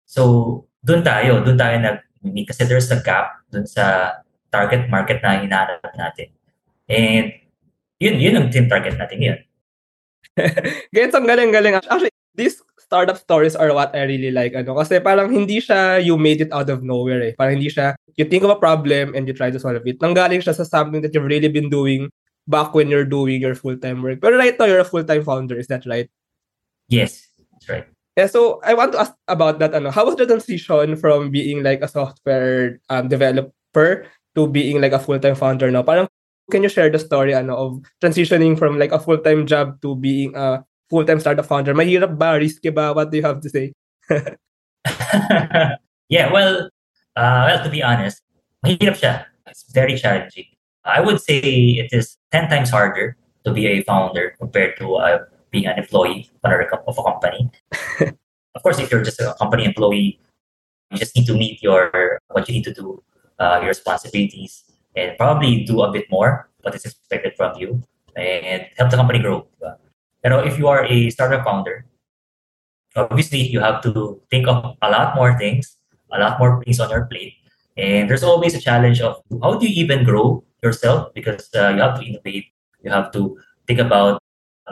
So, 0.07 0.63
doon 0.83 1.03
tayo, 1.03 1.43
doon 1.43 1.59
tayo 1.59 1.75
nag 1.79 1.97
kasi 2.21 2.67
there's 2.67 2.91
a 2.91 2.99
gap 3.01 3.39
doon 3.51 3.65
sa 3.65 4.17
target 4.51 4.89
market 4.89 5.21
na 5.23 5.39
hinahanap 5.39 5.93
natin. 5.95 6.29
And 6.89 7.33
yun, 8.01 8.17
yun 8.17 8.35
ang 8.39 8.47
team 8.49 8.67
target 8.67 8.97
natin 8.97 9.19
yun. 9.21 9.39
Gets, 10.93 11.15
ang 11.17 11.27
galing-galing. 11.27 11.77
Actually, 11.77 12.11
these 12.33 12.63
startup 12.79 13.19
stories 13.19 13.55
are 13.55 13.69
what 13.75 13.93
I 13.93 14.09
really 14.09 14.31
like. 14.31 14.55
Ano, 14.55 14.79
kasi 14.79 14.97
parang 15.03 15.29
hindi 15.29 15.61
siya 15.61 16.01
you 16.01 16.17
made 16.17 16.41
it 16.41 16.51
out 16.51 16.71
of 16.71 16.81
nowhere 16.81 17.21
eh. 17.21 17.33
Parang 17.37 17.59
hindi 17.59 17.69
siya, 17.69 17.93
you 18.17 18.25
think 18.25 18.43
of 18.43 18.49
a 18.49 18.57
problem 18.57 19.13
and 19.13 19.27
you 19.27 19.33
try 19.35 19.51
to 19.51 19.61
solve 19.61 19.85
it. 19.85 19.99
Nanggaling 20.01 20.41
siya 20.41 20.55
sa 20.57 20.65
something 20.65 21.03
that 21.05 21.13
you've 21.13 21.29
really 21.29 21.51
been 21.51 21.69
doing 21.69 22.09
back 22.49 22.73
when 22.73 22.89
you're 22.89 23.05
doing 23.05 23.43
your 23.43 23.53
full-time 23.53 24.01
work. 24.01 24.17
Pero 24.23 24.35
right 24.39 24.57
now, 24.57 24.65
you're 24.65 24.81
a 24.81 24.87
full-time 24.87 25.21
founder. 25.21 25.53
Is 25.59 25.69
that 25.69 25.85
right? 25.85 26.09
Yes, 26.89 27.29
that's 27.53 27.69
right. 27.69 27.87
Yeah, 28.19 28.27
so 28.27 28.59
I 28.67 28.75
want 28.75 28.91
to 28.91 29.07
ask 29.07 29.15
about 29.31 29.63
that. 29.63 29.71
Ano, 29.71 29.95
how 29.95 30.03
was 30.03 30.19
the 30.19 30.27
transition 30.27 30.99
from 30.99 31.31
being 31.31 31.63
like 31.63 31.79
a 31.79 31.87
software 31.87 32.83
um, 32.91 33.07
developer 33.07 34.03
to 34.35 34.41
being 34.43 34.83
like 34.83 34.91
a 34.91 34.99
full-time 34.99 35.39
founder 35.39 35.71
now? 35.71 35.87
Parang 35.87 36.11
can 36.51 36.59
you 36.59 36.67
share 36.67 36.91
the 36.91 36.99
story 36.99 37.31
ano 37.31 37.55
of 37.55 37.71
transitioning 38.03 38.59
from 38.59 38.75
like 38.75 38.91
a 38.91 38.99
full-time 38.99 39.47
job 39.47 39.79
to 39.79 39.95
being 39.95 40.35
a 40.35 40.67
full-time 40.91 41.23
startup 41.23 41.47
founder? 41.47 41.71
Mahirap 41.71 42.19
ba? 42.19 42.35
Risky 42.35 42.75
ba? 42.75 42.91
What 42.91 43.07
do 43.07 43.23
you 43.23 43.23
have 43.23 43.39
to 43.39 43.47
say? 43.47 43.71
yeah, 46.11 46.27
well, 46.27 46.67
uh, 47.15 47.41
well, 47.47 47.63
to 47.63 47.71
be 47.71 47.79
honest, 47.79 48.19
mahirap 48.67 48.99
siya. 48.99 49.31
It's 49.47 49.63
very 49.71 49.95
challenging. 49.95 50.51
I 50.83 50.99
would 50.99 51.23
say 51.23 51.39
it 51.39 51.95
is 51.95 52.19
10 52.35 52.51
times 52.51 52.67
harder 52.67 53.15
to 53.47 53.55
be 53.55 53.63
a 53.63 53.79
founder 53.87 54.35
compared 54.35 54.75
to 54.83 54.99
uh, 54.99 55.23
being 55.51 55.65
an 55.65 55.77
employee 55.77 56.29
of 56.43 56.97
a 56.97 57.03
company. 57.03 57.51
of 58.55 58.63
course, 58.63 58.79
if 58.79 58.91
you're 58.91 59.03
just 59.03 59.19
a 59.19 59.35
company 59.39 59.65
employee, 59.65 60.19
you 60.91 60.97
just 60.97 61.15
need 61.15 61.25
to 61.27 61.33
meet 61.33 61.61
your 61.61 62.19
what 62.29 62.47
you 62.47 62.55
need 62.55 62.63
to 62.63 62.73
do, 62.73 63.01
uh, 63.39 63.59
your 63.61 63.69
responsibilities, 63.69 64.63
and 64.95 65.17
probably 65.17 65.63
do 65.63 65.81
a 65.81 65.91
bit 65.91 66.09
more 66.09 66.49
what 66.61 66.75
is 66.75 66.85
expected 66.85 67.33
from 67.37 67.57
you 67.57 67.81
and 68.15 68.65
help 68.77 68.91
the 68.91 68.97
company 68.97 69.19
grow. 69.19 69.47
But 69.59 69.79
if 70.45 70.57
you 70.57 70.67
are 70.67 70.85
a 70.85 71.09
startup 71.09 71.45
founder, 71.45 71.85
obviously 72.95 73.39
you 73.39 73.59
have 73.59 73.81
to 73.83 74.21
think 74.29 74.47
of 74.47 74.75
a 74.81 74.89
lot 74.89 75.15
more 75.15 75.37
things, 75.37 75.77
a 76.11 76.19
lot 76.19 76.39
more 76.39 76.63
things 76.63 76.79
on 76.79 76.89
your 76.89 77.05
plate. 77.05 77.35
And 77.77 78.09
there's 78.09 78.23
always 78.23 78.55
a 78.55 78.59
challenge 78.59 78.99
of 78.99 79.21
how 79.41 79.55
do 79.57 79.67
you 79.67 79.83
even 79.83 80.03
grow 80.03 80.43
yourself 80.61 81.13
because 81.13 81.49
uh, 81.55 81.69
you 81.69 81.81
have 81.81 81.99
to 81.99 82.05
innovate. 82.05 82.47
You 82.83 82.91
have 82.91 83.11
to 83.13 83.37
think 83.67 83.79
about 83.79 84.21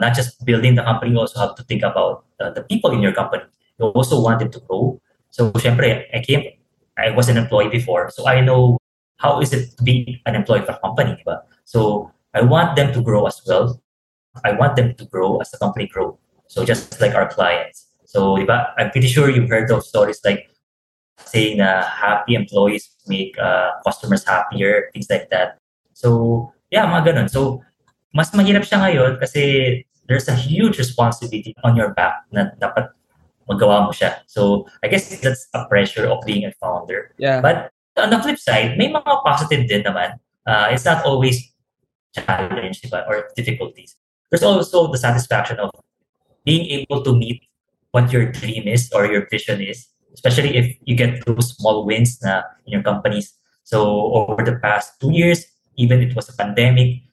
not 0.00 0.14
just 0.14 0.44
building 0.44 0.74
the 0.74 0.82
company, 0.82 1.12
you 1.12 1.18
also 1.18 1.40
have 1.40 1.54
to 1.56 1.62
think 1.64 1.82
about 1.82 2.24
uh, 2.40 2.50
the 2.50 2.62
people 2.62 2.90
in 2.90 3.00
your 3.00 3.12
company. 3.12 3.44
You 3.78 3.86
also 3.86 4.20
want 4.20 4.42
it 4.42 4.52
to 4.52 4.60
grow. 4.60 5.00
So, 5.30 5.50
syempre, 5.52 6.04
I 6.14 6.20
came, 6.20 6.44
I 6.96 7.10
was 7.10 7.28
an 7.28 7.36
employee 7.36 7.68
before, 7.68 8.10
so 8.10 8.26
I 8.26 8.40
know 8.40 8.78
how 9.18 9.40
is 9.40 9.52
it 9.52 9.76
to 9.76 9.82
be 9.82 10.22
an 10.26 10.34
employee 10.34 10.62
for 10.62 10.72
a 10.72 10.80
company, 10.80 11.16
diba? 11.18 11.42
So, 11.64 12.10
I 12.34 12.42
want 12.42 12.76
them 12.76 12.92
to 12.92 13.02
grow 13.02 13.26
as 13.26 13.40
well. 13.46 13.80
I 14.44 14.52
want 14.52 14.76
them 14.76 14.94
to 14.94 15.04
grow 15.06 15.38
as 15.38 15.50
the 15.50 15.58
company 15.58 15.86
grow. 15.86 16.18
So, 16.48 16.64
just 16.64 17.00
like 17.00 17.14
our 17.14 17.28
clients. 17.28 17.86
So, 18.04 18.38
I'm 18.38 18.90
pretty 18.90 19.08
sure 19.08 19.30
you've 19.30 19.48
heard 19.48 19.68
those 19.68 19.88
stories 19.88 20.20
like 20.24 20.48
saying 21.24 21.60
uh, 21.60 21.84
happy 21.84 22.34
employees 22.34 22.88
make 23.06 23.38
uh, 23.38 23.72
customers 23.84 24.24
happier, 24.26 24.90
things 24.92 25.08
like 25.10 25.30
that. 25.30 25.58
So, 25.92 26.52
yeah, 26.70 26.86
mga 26.86 27.12
ganun. 27.12 27.28
So, 27.30 27.62
mas 28.14 28.32
mahirap 28.32 28.64
siya 28.64 28.80
ngayon 28.80 29.20
kasi 29.20 29.84
there's 30.08 30.26
a 30.26 30.34
huge 30.34 30.78
responsibility 30.80 31.54
on 31.62 31.76
your 31.76 31.92
back 31.92 32.24
na 32.32 32.50
dapat 32.56 32.90
magawa 33.48 33.84
mo 33.84 33.92
siya. 33.92 34.20
So, 34.26 34.66
I 34.82 34.88
guess 34.88 35.08
that's 35.20 35.48
a 35.54 35.68
pressure 35.68 36.08
of 36.08 36.24
being 36.24 36.44
a 36.44 36.52
founder. 36.60 37.12
Yeah. 37.16 37.40
But 37.40 37.70
on 37.96 38.10
the 38.10 38.20
flip 38.20 38.40
side, 38.40 38.76
may 38.76 38.92
mga 38.92 39.24
positive 39.24 39.68
din 39.68 39.84
naman. 39.84 40.20
Uh, 40.48 40.72
it's 40.72 40.84
not 40.84 41.04
always 41.04 41.44
challenge 42.16 42.80
diba? 42.80 43.04
or 43.08 43.28
difficulties. 43.36 43.96
There's 44.30 44.42
also 44.42 44.92
the 44.92 44.98
satisfaction 44.98 45.60
of 45.60 45.70
being 46.44 46.68
able 46.84 47.04
to 47.04 47.12
meet 47.16 47.44
what 47.92 48.12
your 48.12 48.32
dream 48.32 48.68
is 48.68 48.88
or 48.92 49.06
your 49.06 49.28
vision 49.28 49.60
is, 49.60 49.88
especially 50.12 50.56
if 50.56 50.76
you 50.84 50.96
get 50.96 51.24
those 51.24 51.56
small 51.56 51.84
wins 51.84 52.20
na 52.22 52.42
in 52.64 52.80
your 52.80 52.82
companies. 52.82 53.32
So 53.64 54.12
over 54.12 54.40
the 54.44 54.56
past 54.56 55.00
two 55.00 55.12
years, 55.12 55.44
even 55.76 56.00
it 56.00 56.16
was 56.16 56.28
a 56.28 56.36
pandemic, 56.36 57.07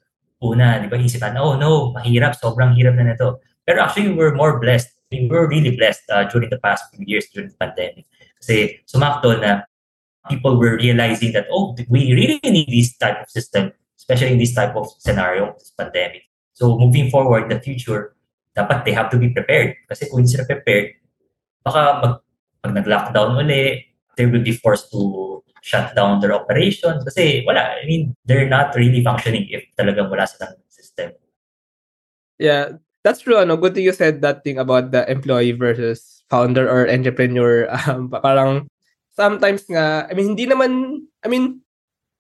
una, 0.53 0.77
di 0.77 0.88
ba, 0.91 0.99
isipan, 0.99 1.38
oh 1.38 1.55
no, 1.58 1.95
mahirap, 1.95 2.38
sobrang 2.38 2.75
hirap 2.75 2.93
na 2.99 3.15
nito. 3.15 3.41
Pero 3.65 3.81
actually, 3.81 4.13
we 4.13 4.17
were 4.17 4.36
more 4.36 4.60
blessed. 4.60 4.93
We 5.10 5.25
were 5.25 5.47
really 5.47 5.73
blessed 5.73 6.05
uh, 6.12 6.25
during 6.29 6.49
the 6.49 6.62
past 6.62 6.93
few 6.93 7.05
years 7.08 7.25
during 7.34 7.49
the 7.49 7.58
pandemic. 7.58 8.05
Kasi 8.41 8.86
sumakto 8.86 9.38
na 9.41 9.65
people 10.29 10.58
were 10.58 10.77
realizing 10.77 11.34
that, 11.34 11.49
oh, 11.49 11.73
we 11.89 12.13
really 12.13 12.39
need 12.43 12.69
this 12.69 12.97
type 12.97 13.21
of 13.21 13.29
system, 13.29 13.73
especially 13.97 14.34
in 14.34 14.39
this 14.41 14.53
type 14.53 14.75
of 14.75 14.89
scenario, 15.01 15.53
this 15.58 15.73
pandemic. 15.73 16.25
So 16.53 16.77
moving 16.77 17.10
forward, 17.10 17.49
the 17.49 17.60
future, 17.60 18.15
dapat 18.55 18.86
they 18.86 18.93
have 18.93 19.10
to 19.12 19.17
be 19.17 19.29
prepared. 19.29 19.75
Kasi 19.89 20.10
kung 20.10 20.23
hindi 20.23 20.31
sila 20.31 20.45
prepared, 20.45 20.95
baka 21.65 21.81
mag, 22.01 22.13
pag 22.62 22.73
nag-lockdown 22.73 23.38
uli, 23.38 23.86
they 24.17 24.25
will 24.25 24.41
be 24.41 24.55
forced 24.55 24.89
to 24.93 25.35
shut 25.65 25.97
down 25.97 26.21
their 26.21 26.38
operations 26.38 27.01
kasi 27.10 27.41
wala. 27.41 27.82
I 27.82 27.89
mean, 27.89 28.13
they're 28.30 28.45
not 28.45 28.78
really 28.78 29.01
functioning 29.01 29.49
if 29.49 29.65
talagang 29.73 30.13
wala 30.13 30.30
silang 30.30 30.62
system. 30.69 31.17
Yeah, 32.38 32.78
that's 33.01 33.25
true. 33.25 33.41
Ano, 33.41 33.58
good 33.58 33.73
thing 33.73 33.89
you 33.89 33.97
said 33.97 34.21
that 34.21 34.45
thing 34.45 34.62
about 34.62 34.93
the 34.93 35.10
employee 35.10 35.58
versus 35.58 36.21
founder 36.30 36.69
or 36.69 36.86
entrepreneur. 36.86 37.65
Um, 37.89 38.13
parang 38.13 38.69
sometimes 39.17 39.65
nga, 39.65 40.06
I 40.06 40.13
mean, 40.13 40.38
hindi 40.38 40.45
naman, 40.45 41.01
I 41.25 41.34
mean, 41.34 41.65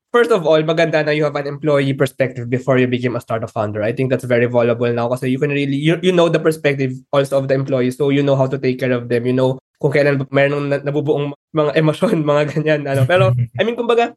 first 0.09 0.33
of 0.33 0.47
all, 0.47 0.65
maganda 0.65 1.05
na 1.05 1.13
you 1.13 1.29
have 1.29 1.37
an 1.37 1.45
employee 1.45 1.93
perspective 1.93 2.49
before 2.49 2.81
you 2.81 2.89
became 2.89 3.13
a 3.13 3.21
startup 3.21 3.53
founder. 3.53 3.85
I 3.85 3.93
think 3.93 4.09
that's 4.09 4.25
very 4.25 4.49
valuable 4.49 4.89
now 4.89 5.05
because 5.05 5.29
you 5.29 5.37
can 5.37 5.53
really, 5.53 5.77
you, 5.77 6.01
you 6.01 6.15
know 6.15 6.33
the 6.33 6.41
perspective 6.41 6.97
also 7.13 7.37
of 7.37 7.45
the 7.45 7.53
employees 7.53 7.99
so 7.99 8.09
you 8.09 8.23
know 8.23 8.39
how 8.39 8.47
to 8.47 8.57
take 8.57 8.79
care 8.79 8.95
of 8.95 9.09
them. 9.09 9.29
You 9.29 9.37
know 9.37 9.51
kung 9.79 9.91
kailan 9.91 10.23
meron 10.31 10.71
nabubuong 10.71 11.35
mga 11.53 11.71
emosyon, 11.79 12.23
mga 12.23 12.43
ganyan. 12.55 12.81
Ano. 12.87 13.03
Pero, 13.07 13.31
I 13.31 13.61
mean, 13.63 13.75
kumbaga, 13.75 14.15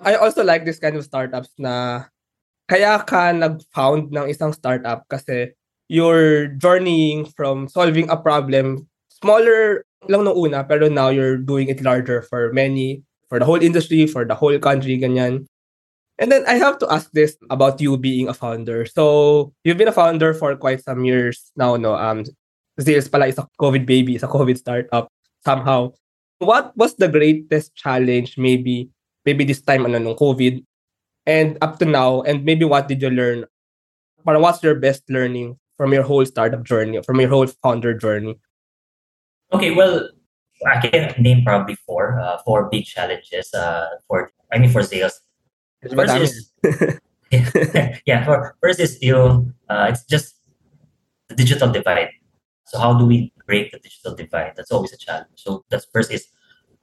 I 0.00 0.16
also 0.16 0.44
like 0.44 0.64
this 0.64 0.80
kind 0.80 0.96
of 0.96 1.04
startups 1.04 1.52
na 1.60 2.06
kaya 2.70 3.02
ka 3.04 3.34
nag-found 3.34 4.14
ng 4.14 4.26
isang 4.30 4.54
startup 4.54 5.04
kasi 5.10 5.52
you're 5.90 6.54
journeying 6.56 7.26
from 7.26 7.66
solving 7.66 8.08
a 8.08 8.16
problem, 8.16 8.86
smaller 9.10 9.84
lang 10.08 10.24
nung 10.24 10.38
una, 10.38 10.64
pero 10.64 10.88
now 10.88 11.10
you're 11.10 11.36
doing 11.36 11.68
it 11.68 11.82
larger 11.82 12.22
for 12.22 12.54
many, 12.54 13.02
for 13.28 13.38
the 13.42 13.44
whole 13.44 13.60
industry, 13.60 14.06
for 14.06 14.24
the 14.24 14.38
whole 14.38 14.56
country, 14.62 14.96
ganyan. 14.96 15.44
And 16.20 16.30
then 16.30 16.44
I 16.46 16.60
have 16.60 16.78
to 16.84 16.88
ask 16.92 17.10
this 17.12 17.36
about 17.48 17.80
you 17.80 17.96
being 17.96 18.28
a 18.28 18.36
founder. 18.36 18.84
So 18.84 19.52
you've 19.64 19.80
been 19.80 19.88
a 19.88 19.96
founder 19.96 20.32
for 20.32 20.54
quite 20.54 20.84
some 20.84 21.04
years 21.04 21.50
now, 21.56 21.76
no? 21.76 21.96
Um, 21.96 22.24
Zales 22.78 23.10
pala 23.10 23.26
is 23.26 23.38
a 23.38 23.48
COVID 23.60 23.86
baby, 23.86 24.14
is 24.14 24.22
a 24.22 24.28
COVID 24.28 24.58
startup 24.58 25.08
somehow. 25.44 25.92
What 26.38 26.76
was 26.76 26.94
the 26.96 27.08
greatest 27.08 27.74
challenge 27.74 28.38
maybe 28.38 28.88
maybe 29.26 29.44
this 29.44 29.60
time 29.60 29.84
ano 29.84 29.98
nung 29.98 30.16
COVID 30.16 30.64
and 31.26 31.58
up 31.60 31.78
to 31.78 31.84
now 31.84 32.22
and 32.22 32.44
maybe 32.44 32.64
what 32.64 32.88
did 32.88 33.02
you 33.02 33.10
learn? 33.10 33.44
Para 34.24 34.40
what's 34.40 34.62
your 34.62 34.76
best 34.76 35.04
learning 35.08 35.56
from 35.76 35.92
your 35.92 36.04
whole 36.04 36.24
startup 36.24 36.62
journey, 36.64 37.00
from 37.02 37.20
your 37.20 37.28
whole 37.28 37.48
founder 37.64 37.96
journey? 37.96 38.36
Okay, 39.52 39.72
well, 39.72 40.08
I 40.68 40.80
can 40.80 41.14
name 41.18 41.42
probably 41.44 41.74
four, 41.86 42.20
uh, 42.20 42.38
four 42.44 42.68
big 42.68 42.84
challenges. 42.84 43.52
Uh, 43.54 43.88
for 44.06 44.30
I 44.52 44.58
mean 44.58 44.70
for 44.70 44.82
sales. 44.82 45.20
First 45.80 46.16
is, 46.16 46.52
yeah, 48.04 48.24
for 48.24 48.56
first 48.60 48.80
is 48.80 49.00
you. 49.00 49.52
Uh, 49.68 49.88
it's 49.88 50.04
just 50.04 50.36
the 51.28 51.34
digital 51.34 51.72
divide. 51.72 52.10
So 52.70 52.78
how 52.78 52.94
do 52.94 53.04
we 53.04 53.34
break 53.50 53.72
the 53.74 53.82
digital 53.82 54.14
divide? 54.14 54.54
That's 54.54 54.70
always 54.70 54.94
a 54.94 54.96
challenge. 54.96 55.34
So 55.34 55.66
that's 55.70 55.90
first 55.90 56.14
is, 56.14 56.30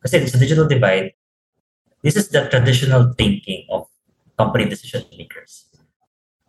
kasi 0.04 0.19
it's 0.19 0.36
a 0.36 0.39
digital 0.39 0.67
divide. 0.67 1.15
This 2.04 2.19
is 2.19 2.28
the 2.28 2.52
traditional 2.52 3.15
thinking 3.15 3.63
of 3.71 3.88
company 4.38 4.67
decision 4.67 5.08
makers. 5.15 5.71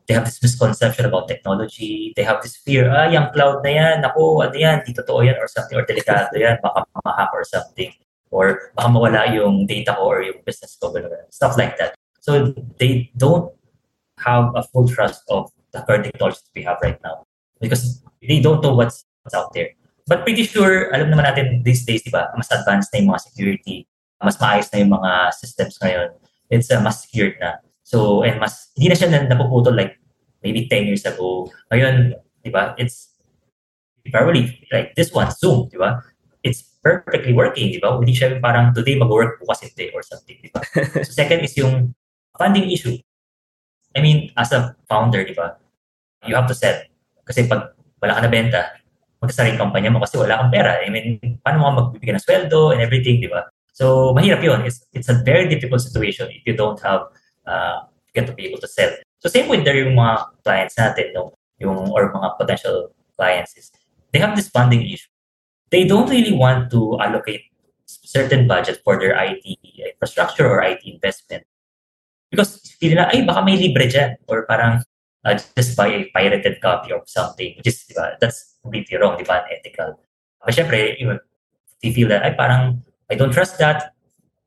They 0.09 0.14
have 0.14 0.24
this 0.24 0.42
misconception 0.42 1.07
about 1.07 1.29
technology. 1.29 2.12
They 2.16 2.24
have 2.27 2.42
this 2.42 2.57
fear, 2.57 2.90
ah, 2.90 3.07
yung 3.07 3.31
cloud 3.31 3.62
na 3.62 3.70
yan, 3.70 4.05
ako, 4.05 4.42
ano 4.42 4.59
yan, 4.59 4.83
di 4.83 4.90
totoo 4.90 5.22
yan 5.22 5.38
or 5.38 5.46
something, 5.46 5.79
or 5.79 5.87
delikado 5.87 6.35
yan, 6.35 6.59
baka 6.59 6.83
ma-hack 7.07 7.31
or 7.31 7.44
something. 7.44 7.94
Or 8.35 8.74
baka 8.74 8.88
mawala 8.88 9.31
yung 9.31 9.70
data 9.70 9.94
ko 9.94 10.03
or 10.03 10.27
yung 10.27 10.42
business 10.42 10.74
ko, 10.83 10.90
stuff 11.31 11.55
like 11.55 11.79
that. 11.79 11.94
So 12.18 12.57
they 12.83 13.12
don't 13.14 13.55
have 14.18 14.51
a 14.59 14.66
full 14.66 14.88
trust 14.88 15.22
of 15.31 15.53
the 15.70 15.85
current 15.87 16.11
technology 16.11 16.42
we 16.57 16.66
have 16.66 16.83
right 16.83 16.98
now 17.05 17.22
because 17.61 18.03
they 18.18 18.40
don't 18.40 18.64
know 18.64 18.74
what's, 18.74 19.05
what's 19.29 19.37
out 19.37 19.53
there. 19.53 19.77
But 20.09 20.25
pretty 20.25 20.49
sure, 20.49 20.88
alam 20.97 21.12
naman 21.12 21.29
natin 21.29 21.61
these 21.61 21.85
days, 21.85 22.01
di 22.01 22.09
ba, 22.09 22.33
mas 22.33 22.49
advanced 22.49 22.88
na 22.97 23.05
yung 23.05 23.12
mga 23.12 23.29
security, 23.29 23.85
mas 24.25 24.41
maayos 24.41 24.73
na 24.73 24.81
yung 24.81 24.93
mga 24.97 25.12
systems 25.37 25.77
ngayon. 25.85 26.17
It's 26.49 26.73
uh, 26.73 26.81
mas 26.81 27.05
secured 27.05 27.37
na. 27.37 27.61
So, 27.85 28.25
and 28.25 28.41
mas, 28.41 28.73
hindi 28.73 28.88
na 28.88 28.97
siya 28.97 29.12
napuputol 29.29 29.77
like 29.77 30.01
maybe 30.41 30.64
10 30.64 30.88
years 30.88 31.05
ago. 31.05 31.53
Ngayon, 31.69 32.17
di 32.41 32.49
ba, 32.49 32.73
it's 32.81 33.12
probably 34.09 34.57
like 34.73 34.97
this 34.97 35.12
one, 35.12 35.29
Zoom, 35.29 35.69
di 35.69 35.77
ba? 35.77 36.01
It's 36.41 36.64
perfectly 36.81 37.37
working, 37.37 37.77
di 37.77 37.81
ba? 37.85 38.01
Hindi 38.01 38.17
siya 38.17 38.41
parang 38.41 38.73
today 38.73 38.97
mag-work 38.97 39.45
bukas 39.45 39.61
hindi 39.61 39.93
or 39.93 40.01
something, 40.01 40.41
di 40.41 40.49
ba? 40.49 40.64
so, 41.05 41.12
second 41.12 41.45
is 41.45 41.53
yung 41.61 41.93
funding 42.41 42.73
issue. 42.73 42.97
I 43.93 44.01
mean, 44.01 44.33
as 44.41 44.57
a 44.57 44.73
founder, 44.88 45.21
di 45.21 45.37
ba, 45.37 45.61
you 46.25 46.33
have 46.33 46.49
to 46.49 46.57
sell. 46.57 46.81
Kasi 47.29 47.45
pag 47.45 47.77
wala 48.01 48.17
ka 48.17 48.25
na 48.25 48.33
benta, 48.33 48.79
magsasaring 49.18 49.59
kampanya 49.59 49.90
mo 49.90 49.98
kasi 50.02 50.18
wala 50.18 50.38
kang 50.38 50.52
pera. 50.54 50.78
I 50.83 50.88
mean, 50.90 51.38
paano 51.42 51.57
mo 51.59 51.66
magbibigay 51.74 52.14
ng 52.14 52.24
sweldo 52.24 52.70
and 52.70 52.81
everything, 52.81 53.18
di 53.18 53.31
ba? 53.31 53.50
So, 53.74 54.14
mahirap 54.14 54.42
yun. 54.42 54.62
It's, 54.66 54.87
it's 54.94 55.09
a 55.09 55.22
very 55.22 55.46
difficult 55.46 55.83
situation 55.83 56.31
if 56.31 56.42
you 56.46 56.54
don't 56.54 56.78
have, 56.83 57.11
uh, 57.46 57.87
get 58.14 58.26
to 58.26 58.35
be 58.35 58.46
able 58.46 58.59
to 58.62 58.70
sell. 58.70 58.90
So, 59.18 59.28
same 59.28 59.50
with 59.50 59.66
there 59.66 59.78
yung 59.78 59.98
mga 59.98 60.42
clients 60.42 60.74
natin, 60.78 61.14
no? 61.14 61.35
yung, 61.59 61.90
or 61.90 62.12
mga 62.14 62.38
potential 62.38 62.90
clients 63.16 63.57
is, 63.57 63.70
they 64.12 64.18
have 64.18 64.35
this 64.35 64.48
funding 64.48 64.83
issue. 64.83 65.11
They 65.70 65.85
don't 65.87 66.09
really 66.09 66.33
want 66.33 66.70
to 66.70 66.98
allocate 67.00 67.42
certain 67.87 68.46
budget 68.46 68.81
for 68.85 68.98
their 68.98 69.12
IT 69.18 69.44
infrastructure 69.76 70.48
or 70.48 70.62
IT 70.62 70.81
investment. 70.85 71.44
Because 72.31 72.61
feel 72.81 72.96
na, 72.96 73.11
ay, 73.12 73.24
baka 73.24 73.44
may 73.44 73.57
libre 73.57 73.88
dyan. 73.88 74.16
Or 74.28 74.46
parang, 74.46 74.85
uh, 75.29 75.38
just 75.57 75.77
buy 75.77 75.88
a 75.88 76.11
pirated 76.14 76.61
copy 76.61 76.93
of 76.93 77.05
something, 77.05 77.55
which 77.57 77.67
is, 77.67 77.85
diba, 77.85 78.17
that's 78.21 78.57
completely 78.62 78.97
wrong, 78.97 79.17
di 79.19 79.25
ba, 79.25 79.45
unethical. 79.45 80.01
But 80.45 80.55
syempre, 80.55 80.97
you, 80.99 81.19
you 81.83 81.93
feel 81.93 82.09
that, 82.09 82.25
ay, 82.25 82.35
parang, 82.35 82.83
I 83.11 83.14
don't 83.14 83.33
trust 83.33 83.59
that, 83.59 83.93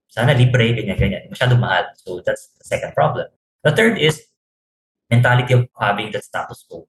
sana 0.07 0.33
libre, 0.33 0.73
ganyan, 0.73 0.97
ganyan. 0.97 1.29
Masyado 1.29 1.59
mahal. 1.59 1.85
So 1.95 2.21
that's 2.25 2.49
the 2.57 2.65
second 2.65 2.93
problem. 2.93 3.27
The 3.63 3.71
third 3.71 3.97
is 3.97 4.25
mentality 5.09 5.53
of 5.53 5.67
having 5.79 6.11
that 6.11 6.23
status 6.23 6.65
quo 6.67 6.87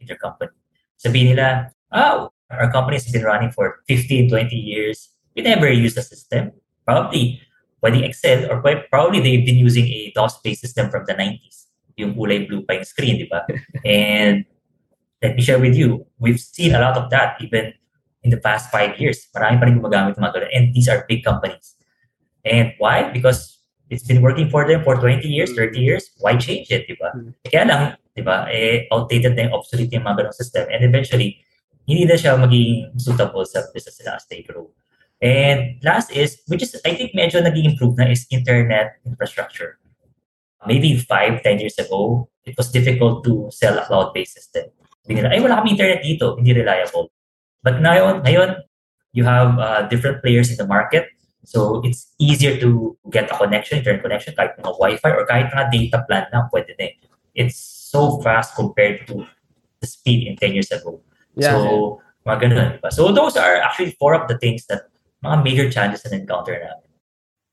in 0.00 0.06
your 0.06 0.18
company. 0.18 0.54
Sabihin 0.96 1.34
nila, 1.34 1.70
oh, 1.92 2.30
our 2.50 2.70
company 2.70 2.96
has 2.96 3.10
been 3.10 3.22
running 3.22 3.50
for 3.50 3.82
15, 3.88 4.30
20 4.30 4.56
years. 4.56 5.10
We 5.34 5.42
never 5.42 5.70
use 5.70 5.94
the 5.94 6.02
system. 6.02 6.52
Probably, 6.86 7.40
pwedeng 7.82 8.04
Excel 8.04 8.50
or 8.50 8.62
probably 8.90 9.20
they've 9.20 9.46
been 9.46 9.60
using 9.60 9.86
a 9.86 10.10
DOS-based 10.14 10.60
system 10.60 10.90
from 10.90 11.04
the 11.06 11.14
90s 11.14 11.67
yung 11.98 12.14
kulay 12.14 12.46
blue 12.46 12.62
pa 12.62 12.78
yung 12.78 12.86
screen, 12.86 13.18
di 13.18 13.26
ba? 13.26 13.42
And 13.84 14.46
let 15.22 15.34
me 15.34 15.42
share 15.42 15.58
with 15.58 15.74
you, 15.74 16.06
we've 16.18 16.40
seen 16.40 16.74
a 16.74 16.80
lot 16.80 16.96
of 16.96 17.10
that 17.10 17.36
even 17.42 17.74
in 18.22 18.30
the 18.30 18.38
past 18.38 18.70
five 18.70 18.98
years. 18.98 19.26
Marami 19.34 19.58
pa 19.58 19.64
rin 19.66 19.74
gumagamit 19.78 20.14
ng 20.14 20.22
mga 20.22 20.48
And 20.54 20.74
these 20.74 20.88
are 20.88 21.04
big 21.10 21.26
companies. 21.26 21.74
And 22.46 22.72
why? 22.78 23.10
Because 23.10 23.58
it's 23.90 24.06
been 24.06 24.22
working 24.22 24.48
for 24.48 24.66
them 24.66 24.84
for 24.86 24.94
20 24.96 25.26
years, 25.26 25.52
30 25.54 25.78
years. 25.78 26.10
Why 26.22 26.38
change 26.38 26.70
it, 26.70 26.86
di 26.86 26.94
ba? 26.94 27.10
Mm. 27.14 27.34
Kaya 27.50 27.64
lang, 27.66 27.82
di 28.14 28.22
ba, 28.22 28.46
eh, 28.48 28.86
outdated 28.94 29.34
na 29.34 29.50
yung 29.50 29.54
obsolete 29.58 29.90
yung 29.92 30.06
mga 30.06 30.22
ganong 30.22 30.38
system. 30.38 30.70
And 30.70 30.86
eventually, 30.86 31.42
hindi 31.88 32.04
na 32.04 32.14
siya 32.14 32.38
magiging 32.38 32.94
suitable 33.00 33.42
sa 33.48 33.66
business 33.74 33.98
nila 33.98 34.20
as 34.20 34.26
they 34.30 34.44
grow. 34.44 34.70
And 35.18 35.82
last 35.82 36.14
is, 36.14 36.38
which 36.46 36.62
is, 36.62 36.78
I 36.86 36.94
think 36.94 37.10
medyo 37.10 37.42
naging 37.42 37.74
improve 37.74 37.98
na 37.98 38.06
is 38.06 38.28
internet 38.30 39.02
infrastructure 39.02 39.82
maybe 40.66 40.98
five, 40.98 41.42
ten 41.42 41.58
years 41.60 41.78
ago, 41.78 42.28
it 42.44 42.56
was 42.56 42.72
difficult 42.72 43.22
to 43.24 43.46
sell 43.52 43.78
a 43.78 43.84
cloud-based 43.84 44.34
system. 44.34 44.72
Sabi 45.04 45.20
nila, 45.20 45.30
ay, 45.30 45.40
wala 45.40 45.60
kami 45.62 45.76
internet 45.78 46.00
dito, 46.02 46.36
hindi 46.36 46.52
reliable. 46.56 47.12
But 47.62 47.78
ngayon, 47.84 48.24
ngayon 48.24 48.50
you 49.12 49.24
have 49.24 49.58
uh, 49.58 49.82
different 49.88 50.22
players 50.22 50.50
in 50.50 50.56
the 50.56 50.66
market. 50.66 51.08
So 51.44 51.80
it's 51.84 52.12
easier 52.20 52.60
to 52.60 52.96
get 53.08 53.30
a 53.32 53.36
connection, 53.36 53.78
internet 53.78 54.02
connection, 54.02 54.34
kahit 54.36 54.60
mga 54.60 54.74
Wi-Fi 54.76 55.10
or 55.16 55.24
kahit 55.24 55.48
mga 55.48 55.66
data 55.72 55.98
plan 56.04 56.24
na 56.28 56.44
pwede 56.52 56.76
na. 56.76 56.92
It's 57.32 57.56
so 57.56 58.20
fast 58.20 58.52
compared 58.52 59.06
to 59.08 59.24
the 59.80 59.86
speed 59.86 60.26
in 60.28 60.36
10 60.36 60.52
years 60.52 60.70
ago. 60.72 61.00
Yeah, 61.38 61.56
so, 61.56 62.02
mga 62.26 62.36
ganun, 62.42 62.68
diba? 62.76 62.90
So 62.92 63.14
those 63.14 63.38
are 63.38 63.56
actually 63.64 63.96
four 63.96 64.12
of 64.12 64.28
the 64.28 64.36
things 64.36 64.66
that 64.68 64.92
mga 65.24 65.36
major 65.44 65.66
challenges 65.70 66.04
na 66.04 66.18
encounter 66.18 66.52
namin. 66.52 66.87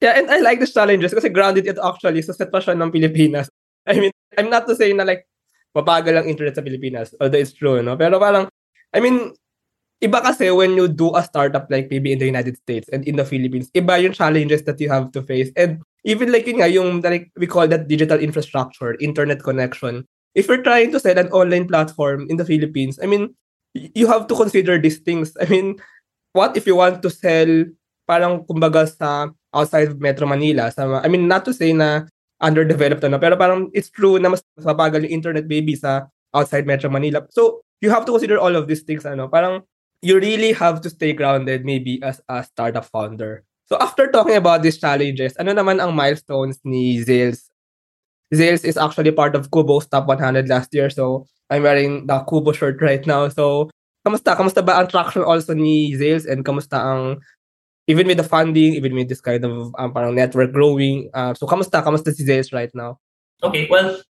Yeah, 0.03 0.19
and 0.19 0.27
I 0.27 0.43
like 0.43 0.59
these 0.59 0.75
challenges 0.75 1.15
kasi 1.15 1.31
grounded 1.31 1.67
it 1.67 1.79
actually 1.79 2.21
sa 2.21 2.35
sitwasyon 2.35 2.83
ng 2.83 2.91
Pilipinas. 2.91 3.47
I 3.87 3.99
mean, 3.99 4.11
I'm 4.35 4.51
not 4.51 4.67
to 4.67 4.75
say 4.75 4.91
na 4.91 5.07
like, 5.07 5.23
mabagal 5.75 6.15
ang 6.15 6.27
internet 6.31 6.55
sa 6.55 6.63
Pilipinas, 6.63 7.11
although 7.19 7.39
it's 7.39 7.51
true, 7.51 7.83
no? 7.83 7.99
Pero 7.99 8.15
parang, 8.15 8.47
I 8.95 9.03
mean, 9.03 9.35
iba 9.99 10.23
kasi 10.23 10.51
when 10.51 10.75
you 10.75 10.87
do 10.87 11.11
a 11.15 11.23
startup 11.23 11.67
like 11.67 11.91
maybe 11.91 12.15
in 12.15 12.19
the 12.19 12.27
United 12.27 12.55
States 12.55 12.87
and 12.91 13.03
in 13.03 13.19
the 13.19 13.27
Philippines, 13.27 13.67
iba 13.75 13.99
yung 13.99 14.15
challenges 14.15 14.63
that 14.63 14.79
you 14.79 14.87
have 14.87 15.11
to 15.11 15.19
face. 15.23 15.51
And 15.59 15.83
even 16.07 16.31
like 16.31 16.47
yun 16.47 16.63
nga, 16.63 16.71
yung 16.71 17.03
like, 17.03 17.27
we 17.35 17.47
call 17.47 17.67
that 17.67 17.87
digital 17.91 18.19
infrastructure, 18.19 18.95
internet 19.03 19.43
connection. 19.43 20.07
If 20.35 20.47
you're 20.47 20.63
trying 20.63 20.91
to 20.91 20.99
sell 20.99 21.19
an 21.19 21.31
online 21.31 21.67
platform 21.67 22.27
in 22.29 22.35
the 22.35 22.47
Philippines, 22.47 22.99
I 23.03 23.07
mean, 23.07 23.35
you 23.73 24.07
have 24.07 24.27
to 24.27 24.35
consider 24.35 24.79
these 24.79 24.99
things. 24.99 25.35
I 25.39 25.45
mean, 25.47 25.75
what 26.31 26.55
if 26.55 26.67
you 26.67 26.75
want 26.75 27.03
to 27.03 27.09
sell 27.09 27.67
parang 28.07 28.45
kumbaga 28.45 28.87
sa 28.87 29.31
outside 29.55 29.87
of 29.87 30.03
Metro 30.03 30.27
Manila. 30.27 30.67
Sa, 30.69 30.99
I 30.99 31.07
mean, 31.07 31.31
not 31.31 31.47
to 31.47 31.53
say 31.55 31.71
na 31.71 32.05
underdeveloped 32.43 33.03
ano, 33.07 33.17
pero 33.17 33.39
parang 33.39 33.71
it's 33.71 33.89
true 33.89 34.19
na 34.19 34.29
mas 34.29 34.43
mabagal 34.59 35.07
yung 35.07 35.23
internet 35.23 35.47
baby 35.47 35.73
sa 35.79 36.11
outside 36.35 36.67
Metro 36.67 36.91
Manila. 36.91 37.23
So, 37.31 37.63
you 37.79 37.89
have 37.89 38.03
to 38.05 38.11
consider 38.11 38.37
all 38.37 38.55
of 38.59 38.67
these 38.67 38.83
things, 38.83 39.07
ano, 39.07 39.31
parang 39.31 39.63
you 40.03 40.19
really 40.19 40.51
have 40.51 40.83
to 40.83 40.89
stay 40.91 41.15
grounded 41.15 41.63
maybe 41.63 42.03
as 42.03 42.19
a 42.27 42.43
startup 42.43 42.85
founder. 42.91 43.47
So, 43.65 43.79
after 43.81 44.11
talking 44.11 44.35
about 44.35 44.61
these 44.61 44.77
challenges, 44.77 45.33
ano 45.41 45.55
naman 45.55 45.81
ang 45.81 45.95
milestones 45.95 46.59
ni 46.61 47.01
Zales? 47.01 47.49
Zales 48.29 48.61
is 48.67 48.77
actually 48.77 49.15
part 49.15 49.33
of 49.33 49.49
Kubo's 49.49 49.87
top 49.87 50.05
100 50.05 50.45
last 50.45 50.69
year. 50.75 50.91
So, 50.91 51.25
I'm 51.49 51.63
wearing 51.63 52.05
the 52.05 52.19
Kubo 52.29 52.51
shirt 52.53 52.77
right 52.81 53.01
now. 53.07 53.29
So, 53.29 53.69
kamusta? 54.05 54.37
Kamusta 54.37 54.61
ba 54.61 54.77
ang 54.77 54.87
traction 54.91 55.25
also 55.25 55.57
ni 55.57 55.97
Zales 55.97 56.29
and 56.29 56.45
kamusta 56.45 56.77
ang 56.77 57.21
even 57.87 58.07
with 58.07 58.17
the 58.17 58.23
funding, 58.23 58.73
even 58.73 58.93
with 58.93 59.09
this 59.09 59.21
kind 59.21 59.43
of 59.45 59.73
um, 59.77 59.93
parang 59.93 60.15
network 60.15 60.51
growing. 60.51 61.09
Uh, 61.13 61.33
so, 61.33 61.45
kamusta? 61.45 61.83
Kamusta 61.83 62.13
si 62.13 62.25
Zeus 62.25 62.51
right 62.51 62.73
now? 62.73 62.99
Okay, 63.43 63.67
well, 63.69 64.01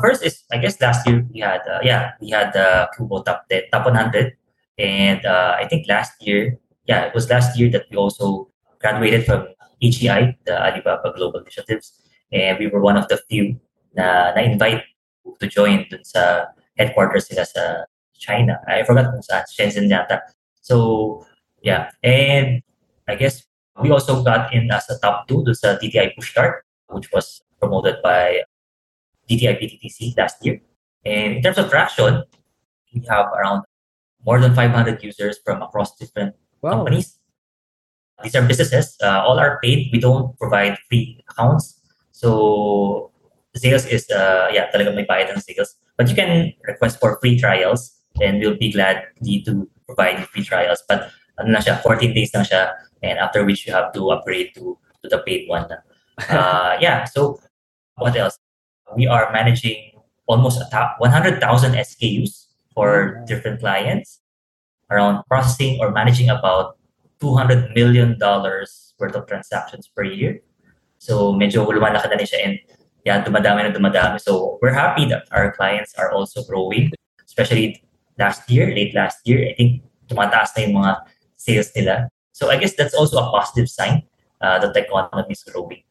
first 0.00 0.22
is, 0.22 0.44
I 0.52 0.58
guess 0.58 0.80
last 0.80 1.06
year 1.06 1.26
we 1.32 1.40
had, 1.40 1.60
uh, 1.66 1.80
yeah, 1.82 2.12
we 2.20 2.30
had 2.30 2.52
the 2.52 2.84
uh, 2.84 2.86
Kubo 2.96 3.22
top, 3.22 3.44
the 3.48 3.64
top 3.72 3.86
100. 3.86 4.36
And 4.78 5.24
uh, 5.24 5.56
I 5.58 5.66
think 5.68 5.86
last 5.88 6.12
year, 6.20 6.58
yeah, 6.86 7.04
it 7.04 7.14
was 7.14 7.30
last 7.30 7.58
year 7.58 7.70
that 7.70 7.86
we 7.90 7.96
also 7.96 8.50
graduated 8.80 9.24
from 9.24 9.48
AGI, 9.82 10.36
the 10.44 10.60
Alibaba 10.60 11.12
Global 11.16 11.40
Initiatives. 11.40 12.00
And 12.32 12.58
we 12.58 12.66
were 12.66 12.80
one 12.80 12.96
of 12.96 13.08
the 13.08 13.18
few 13.30 13.60
na 13.94 14.34
na-invite 14.34 14.82
to 15.40 15.46
join 15.46 15.86
sa 16.02 16.46
headquarters 16.76 17.30
sa 17.30 17.84
China. 18.18 18.58
I 18.66 18.82
forgot 18.82 19.12
kung 19.12 19.22
saan, 19.22 19.44
Shenzhen 19.46 19.88
yata. 19.88 20.20
So, 20.60 21.24
yeah. 21.62 21.90
And 22.02 22.62
I 23.08 23.14
guess 23.14 23.44
we 23.80 23.90
also 23.90 24.22
got 24.22 24.52
in 24.54 24.70
as 24.70 24.88
a 24.88 24.98
top 24.98 25.28
two 25.28 25.44
to 25.44 25.52
the 25.52 25.78
DTI 25.82 26.14
Push 26.14 26.30
Start, 26.30 26.64
which 26.88 27.10
was 27.12 27.42
promoted 27.60 27.96
by 28.02 28.42
DTI 29.28 29.60
PTTC 29.60 30.16
last 30.16 30.44
year. 30.44 30.60
And 31.04 31.36
in 31.36 31.42
terms 31.42 31.58
of 31.58 31.70
traction, 31.70 32.22
we 32.94 33.04
have 33.08 33.26
around 33.32 33.64
more 34.24 34.40
than 34.40 34.54
500 34.54 35.02
users 35.02 35.38
from 35.44 35.62
across 35.62 35.96
different 35.96 36.34
wow. 36.62 36.70
companies. 36.70 37.18
These 38.22 38.36
are 38.36 38.46
businesses. 38.46 38.96
Uh, 39.02 39.22
all 39.26 39.38
are 39.38 39.58
paid. 39.62 39.90
We 39.92 39.98
don't 39.98 40.38
provide 40.38 40.78
free 40.88 41.22
accounts. 41.28 41.80
So 42.12 43.10
sales 43.54 43.86
is, 43.86 44.08
uh, 44.10 44.48
yeah, 44.52 44.70
talaga 44.70 44.94
may 44.94 45.04
bayad 45.04 45.34
ng 45.34 45.40
sales. 45.40 45.76
But 45.96 46.08
you 46.08 46.14
can 46.14 46.54
request 46.64 47.00
for 47.00 47.18
free 47.20 47.38
trials 47.38 47.92
and 48.22 48.40
we'll 48.40 48.56
be 48.56 48.72
glad 48.72 49.04
to 49.24 49.68
provide 49.86 50.24
free 50.28 50.44
trials. 50.44 50.82
But 50.88 51.10
ano 51.38 51.50
na 51.50 51.60
siya, 51.60 51.82
14 51.82 52.14
days 52.14 52.32
lang 52.34 52.44
siya 52.46 52.70
and 53.04 53.18
after 53.18 53.44
which 53.44 53.66
you 53.66 53.72
have 53.72 53.92
to 53.92 54.10
upgrade 54.10 54.54
to, 54.54 54.78
to 55.02 55.08
the 55.08 55.18
paid 55.26 55.48
one. 55.48 55.68
Uh, 56.28 56.76
yeah, 56.80 57.04
so 57.04 57.38
what 57.96 58.16
else? 58.16 58.38
We 58.96 59.06
are 59.06 59.32
managing 59.32 60.00
almost 60.26 60.60
100,000 60.72 61.40
SKUs 61.72 62.46
for 62.72 62.88
mm-hmm. 62.88 63.24
different 63.26 63.60
clients, 63.60 64.20
around 64.90 65.24
processing 65.28 65.78
or 65.80 65.90
managing 65.90 66.28
about 66.28 66.76
$200 67.20 67.74
million 67.74 68.18
worth 68.18 69.14
of 69.14 69.26
transactions 69.26 69.88
per 69.88 70.04
year. 70.04 70.40
So 70.98 71.32
medyo 71.32 71.68
lumalaki 71.68 72.08
na 72.08 72.16
rin 72.16 72.26
siya 72.26 72.40
and 72.48 72.54
yeah, 73.04 73.20
dumadami 73.20 73.68
na 73.68 73.70
dumadami. 73.72 74.20
So 74.20 74.58
we're 74.62 74.72
happy 74.72 75.04
that 75.12 75.28
our 75.32 75.52
clients 75.52 75.92
are 76.00 76.12
also 76.12 76.42
growing, 76.44 76.92
especially 77.24 77.84
last 78.18 78.48
year, 78.48 78.72
late 78.72 78.94
last 78.94 79.20
year. 79.28 79.44
I 79.44 79.54
think 79.54 79.84
tumataas 80.08 80.56
na 80.56 80.60
yung 80.64 80.76
mga 80.80 80.92
sales 81.36 81.70
nila. 81.76 82.08
So 82.34 82.50
I 82.50 82.58
guess 82.58 82.74
that's 82.74 82.98
also 82.98 83.22
a 83.22 83.30
positive 83.30 83.70
sign 83.70 84.02
uh, 84.42 84.58
that 84.58 84.74
the 84.74 84.82
economy 84.82 85.30
is 85.30 85.46
growing. 85.46 85.86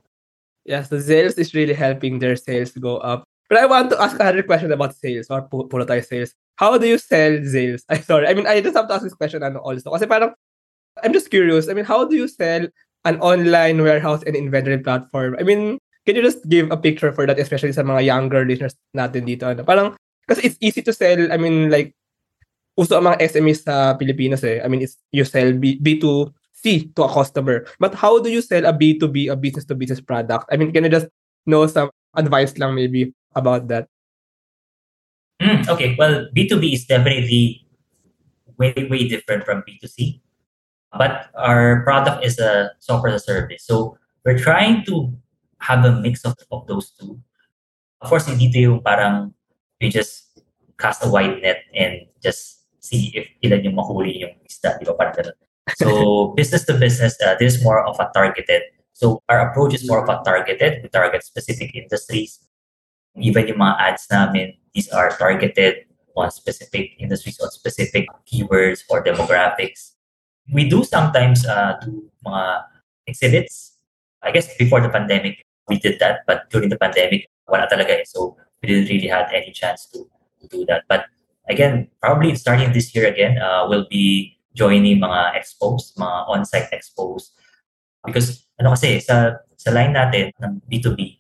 Yes, 0.68 0.92
the 0.92 1.00
sales 1.00 1.40
is 1.40 1.56
really 1.56 1.74
helping 1.74 2.20
their 2.20 2.36
sales 2.36 2.72
go 2.76 3.00
up. 3.00 3.24
But 3.48 3.60
I 3.60 3.66
want 3.66 3.90
to 3.92 4.02
ask 4.02 4.20
another 4.20 4.44
question 4.44 4.72
about 4.72 4.96
sales 4.96 5.28
or 5.32 5.44
pu- 5.48 5.72
sales. 6.04 6.36
How 6.56 6.78
do 6.78 6.88
you 6.88 6.98
sell 6.98 7.40
sales? 7.44 7.84
I'm 7.90 8.04
sorry. 8.04 8.28
I 8.28 8.34
mean, 8.34 8.48
I 8.48 8.60
just 8.60 8.76
have 8.76 8.88
to 8.88 8.94
ask 8.94 9.04
this 9.04 9.16
question 9.16 9.44
ano, 9.44 9.60
also. 9.60 9.92
Kasi 9.92 10.06
parang, 10.06 10.36
I'm 11.04 11.14
just 11.16 11.32
curious. 11.32 11.70
I 11.70 11.74
mean, 11.74 11.86
how 11.88 12.04
do 12.04 12.16
you 12.16 12.28
sell 12.28 12.68
an 13.06 13.20
online 13.20 13.82
warehouse 13.82 14.24
and 14.28 14.36
inventory 14.36 14.80
platform? 14.80 15.36
I 15.40 15.44
mean, 15.44 15.80
can 16.06 16.16
you 16.16 16.22
just 16.22 16.44
give 16.50 16.72
a 16.72 16.78
picture 16.78 17.12
for 17.12 17.26
that, 17.26 17.40
especially 17.40 17.72
sa 17.72 17.88
mga 17.88 18.04
younger 18.04 18.44
listeners 18.44 18.76
natin 18.92 19.24
dito? 19.24 19.48
Ano? 19.48 19.64
Parang, 19.64 19.96
kasi 20.28 20.48
it's 20.48 20.60
easy 20.60 20.84
to 20.84 20.92
sell, 20.92 21.32
I 21.32 21.38
mean, 21.40 21.72
like, 21.72 21.96
uso 22.74 22.98
ang 22.98 23.06
mga 23.06 23.22
SMEs 23.30 23.66
sa 23.66 23.94
Pilipinas 23.94 24.42
eh. 24.44 24.62
I 24.64 24.68
mean, 24.68 24.82
it's, 24.82 24.98
you 25.14 25.26
sell 25.26 25.54
B, 25.54 25.78
B2C 25.78 26.96
to 26.96 27.04
a 27.06 27.10
customer. 27.10 27.66
But 27.80 27.96
how 27.96 28.20
do 28.20 28.30
you 28.30 28.42
sell 28.42 28.66
a 28.66 28.74
B2B, 28.74 29.30
a 29.30 29.36
business-to-business 29.36 30.02
product? 30.02 30.50
I 30.52 30.58
mean, 30.58 30.74
can 30.74 30.84
you 30.84 30.90
just 30.90 31.08
know 31.46 31.66
some 31.68 31.90
advice 32.16 32.58
lang 32.58 32.76
maybe 32.76 33.14
about 33.36 33.68
that? 33.70 33.88
Mm, 35.42 35.68
okay, 35.70 35.96
well, 35.98 36.28
B2B 36.36 36.74
is 36.74 36.86
definitely 36.86 37.66
way, 38.58 38.74
way 38.90 39.08
different 39.08 39.46
from 39.46 39.64
B2C. 39.68 40.22
But 40.98 41.30
our 41.36 41.82
product 41.84 42.24
is 42.24 42.38
a 42.40 42.72
software 42.80 43.14
as 43.14 43.24
a 43.24 43.26
service. 43.26 43.66
So 43.66 43.98
we're 44.26 44.38
trying 44.38 44.86
to 44.86 45.12
have 45.60 45.86
a 45.86 46.00
mix 46.00 46.24
of, 46.26 46.36
of 46.52 46.68
those 46.68 46.92
two. 46.92 47.20
Of 48.02 48.10
course, 48.10 48.28
hindi 48.28 48.52
ito 48.52 48.60
yung 48.60 48.82
parang 48.84 49.34
you 49.80 49.90
just 49.90 50.40
cast 50.78 51.04
a 51.04 51.10
wide 51.10 51.42
net 51.42 51.64
and 51.74 52.06
just 52.22 52.63
see 52.84 53.16
if 53.16 53.32
ilan 53.40 53.64
yung 53.64 53.80
mahuli 53.80 54.28
yung 54.28 54.36
isda, 54.44 54.76
di 54.78 54.84
ba? 54.84 54.94
Parang 54.94 55.16
ganun. 55.16 55.38
So 55.80 55.88
business 56.38 56.68
to 56.68 56.76
business, 56.76 57.16
uh, 57.24 57.40
this 57.40 57.56
is 57.56 57.60
more 57.64 57.80
of 57.80 57.96
a 57.98 58.12
targeted. 58.12 58.68
So 58.92 59.24
our 59.32 59.50
approach 59.50 59.74
is 59.74 59.88
more 59.88 60.04
of 60.04 60.12
a 60.12 60.20
targeted. 60.22 60.84
We 60.84 60.92
target 60.92 61.24
specific 61.24 61.74
industries. 61.74 62.44
Even 63.16 63.48
yung 63.48 63.64
mga 63.64 63.76
ads 63.80 64.06
namin, 64.12 64.60
these 64.76 64.92
are 64.92 65.16
targeted 65.16 65.88
on 66.16 66.30
specific 66.30 66.94
industries, 67.00 67.40
on 67.40 67.50
specific 67.50 68.06
keywords 68.28 68.84
or 68.92 69.02
demographics. 69.02 69.96
We 70.52 70.68
do 70.70 70.84
sometimes 70.84 71.48
uh, 71.48 71.80
do 71.82 72.12
mga 72.26 72.64
exhibits. 73.08 73.80
I 74.22 74.32
guess 74.32 74.52
before 74.60 74.82
the 74.82 74.90
pandemic, 74.90 75.42
we 75.68 75.80
did 75.80 76.00
that. 76.00 76.28
But 76.28 76.50
during 76.52 76.70
the 76.70 76.78
pandemic, 76.78 77.28
wala 77.48 77.68
talaga 77.72 78.04
eh. 78.04 78.06
So 78.06 78.36
we 78.62 78.68
didn't 78.70 78.90
really 78.92 79.08
have 79.08 79.32
any 79.34 79.52
chance 79.52 79.88
to, 79.94 80.06
to 80.42 80.48
do 80.48 80.66
that. 80.68 80.84
But 80.88 81.08
again, 81.50 81.88
probably 82.02 82.36
starting 82.36 82.72
this 82.74 82.94
year 82.96 83.08
again, 83.08 83.38
uh, 83.38 83.66
we'll 83.68 83.88
be 83.90 84.38
joining 84.54 85.00
mga 85.00 85.36
expos, 85.36 85.96
mga 85.98 86.30
on-site 86.30 86.70
expos. 86.72 87.34
Because 88.06 88.46
ano 88.60 88.72
kasi, 88.72 89.00
sa, 89.00 89.40
sa 89.58 89.72
line 89.72 89.94
natin 89.94 90.32
ng 90.42 90.62
B2B, 90.70 91.18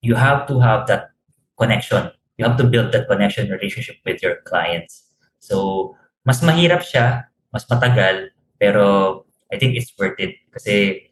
you 0.00 0.14
have 0.14 0.46
to 0.46 0.60
have 0.60 0.86
that 0.86 1.10
connection. 1.58 2.10
You 2.38 2.46
have 2.46 2.56
to 2.58 2.64
build 2.64 2.92
that 2.92 3.08
connection 3.08 3.50
relationship 3.50 3.98
with 4.06 4.22
your 4.22 4.40
clients. 4.46 5.10
So, 5.40 5.96
mas 6.22 6.40
mahirap 6.40 6.86
siya, 6.86 7.26
mas 7.50 7.66
matagal, 7.66 8.30
pero 8.60 9.24
I 9.50 9.58
think 9.58 9.74
it's 9.74 9.90
worth 9.98 10.20
it. 10.22 10.38
Kasi, 10.54 11.08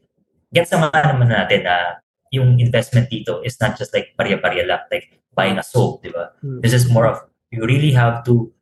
gets 0.55 0.71
naman 0.71 0.92
naman 0.95 1.35
natin 1.35 1.66
na 1.66 1.99
yung 2.31 2.61
investment 2.61 3.11
dito 3.11 3.42
is 3.42 3.59
not 3.59 3.79
just 3.79 3.95
like 3.95 4.14
pariya-pariya 4.14 4.66
lang, 4.66 4.83
like 4.90 5.19
buying 5.35 5.59
a 5.59 5.64
soap, 5.64 6.03
di 6.03 6.11
ba? 6.11 6.33
Hmm. 6.42 6.61
This 6.61 6.73
is 6.73 6.90
more 6.90 7.07
of, 7.07 7.23
you 7.50 7.64
really 7.64 7.92
have 7.92 8.24
to 8.24 8.52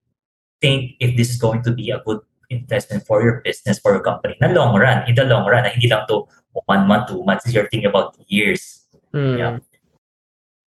think 0.60 0.92
if 1.00 1.16
this 1.16 1.30
is 1.30 1.36
going 1.36 1.62
to 1.62 1.72
be 1.72 1.90
a 1.90 2.00
good 2.04 2.20
investment 2.50 3.06
for 3.06 3.22
your 3.22 3.40
business, 3.44 3.78
for 3.78 3.92
your 3.92 4.02
company, 4.02 4.36
na 4.40 4.48
long 4.48 4.76
run, 4.76 5.08
in 5.08 5.14
the 5.14 5.24
long 5.24 5.46
run, 5.46 5.64
hindi 5.64 5.88
lang 5.88 6.06
to 6.08 6.28
one 6.66 6.86
month, 6.86 7.08
two 7.08 7.24
months, 7.24 7.50
you're 7.52 7.68
thinking 7.68 7.88
about 7.88 8.16
years. 8.28 8.86
Hmm. 9.12 9.36
Yeah. 9.36 9.58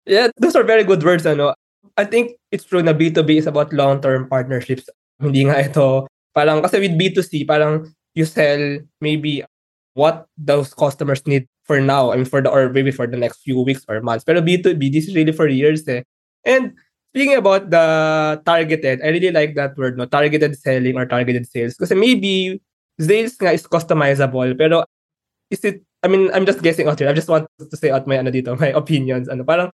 Yeah, 0.06 0.28
those 0.38 0.56
are 0.56 0.64
very 0.64 0.84
good 0.84 1.02
words, 1.02 1.26
ano. 1.26 1.54
I 1.96 2.04
think 2.04 2.38
it's 2.50 2.64
true 2.64 2.82
na 2.82 2.92
B2B 2.92 3.38
is 3.38 3.46
about 3.46 3.72
long-term 3.72 4.28
partnerships. 4.28 4.88
Hindi 5.20 5.46
nga 5.46 5.62
ito, 5.62 6.06
parang, 6.34 6.62
kasi 6.62 6.80
with 6.80 6.98
B2C, 6.98 7.46
parang 7.46 7.94
you 8.14 8.24
sell 8.24 8.80
maybe 9.00 9.44
what 9.94 10.26
those 10.36 10.74
customers 10.74 11.22
need 11.26 11.46
for 11.62 11.80
now, 11.80 12.10
I 12.10 12.16
mean, 12.16 12.24
for 12.24 12.42
the, 12.42 12.50
or 12.50 12.70
maybe 12.70 12.90
for 12.90 13.06
the 13.06 13.16
next 13.16 13.42
few 13.44 13.60
weeks 13.60 13.84
or 13.88 14.00
months. 14.00 14.24
Pero 14.24 14.40
B2B, 14.40 14.92
this 14.92 15.06
is 15.06 15.14
really 15.14 15.32
for 15.32 15.46
years 15.46 15.86
eh. 15.86 16.02
And 16.44 16.74
speaking 17.12 17.36
about 17.36 17.68
the 17.68 18.40
targeted, 18.44 19.04
I 19.04 19.12
really 19.12 19.30
like 19.30 19.54
that 19.54 19.76
word, 19.76 20.00
no? 20.00 20.08
Targeted 20.08 20.56
selling 20.56 20.96
or 20.96 21.04
targeted 21.04 21.44
sales. 21.44 21.76
Kasi 21.76 21.92
maybe 21.94 22.60
sales 22.96 23.36
nga 23.36 23.52
is 23.52 23.68
customizable, 23.68 24.56
pero 24.56 24.88
is 25.52 25.60
it, 25.60 25.84
I 26.02 26.08
mean, 26.08 26.32
I'm 26.32 26.48
just 26.48 26.64
guessing 26.64 26.88
out 26.88 26.98
here. 26.98 27.08
I 27.08 27.12
just 27.12 27.28
want 27.28 27.46
to 27.60 27.76
say 27.76 27.92
out 27.92 28.08
my, 28.08 28.16
ano 28.16 28.32
dito, 28.32 28.58
my 28.64 28.72
opinions. 28.72 29.28
Ano, 29.28 29.44
parang, 29.44 29.68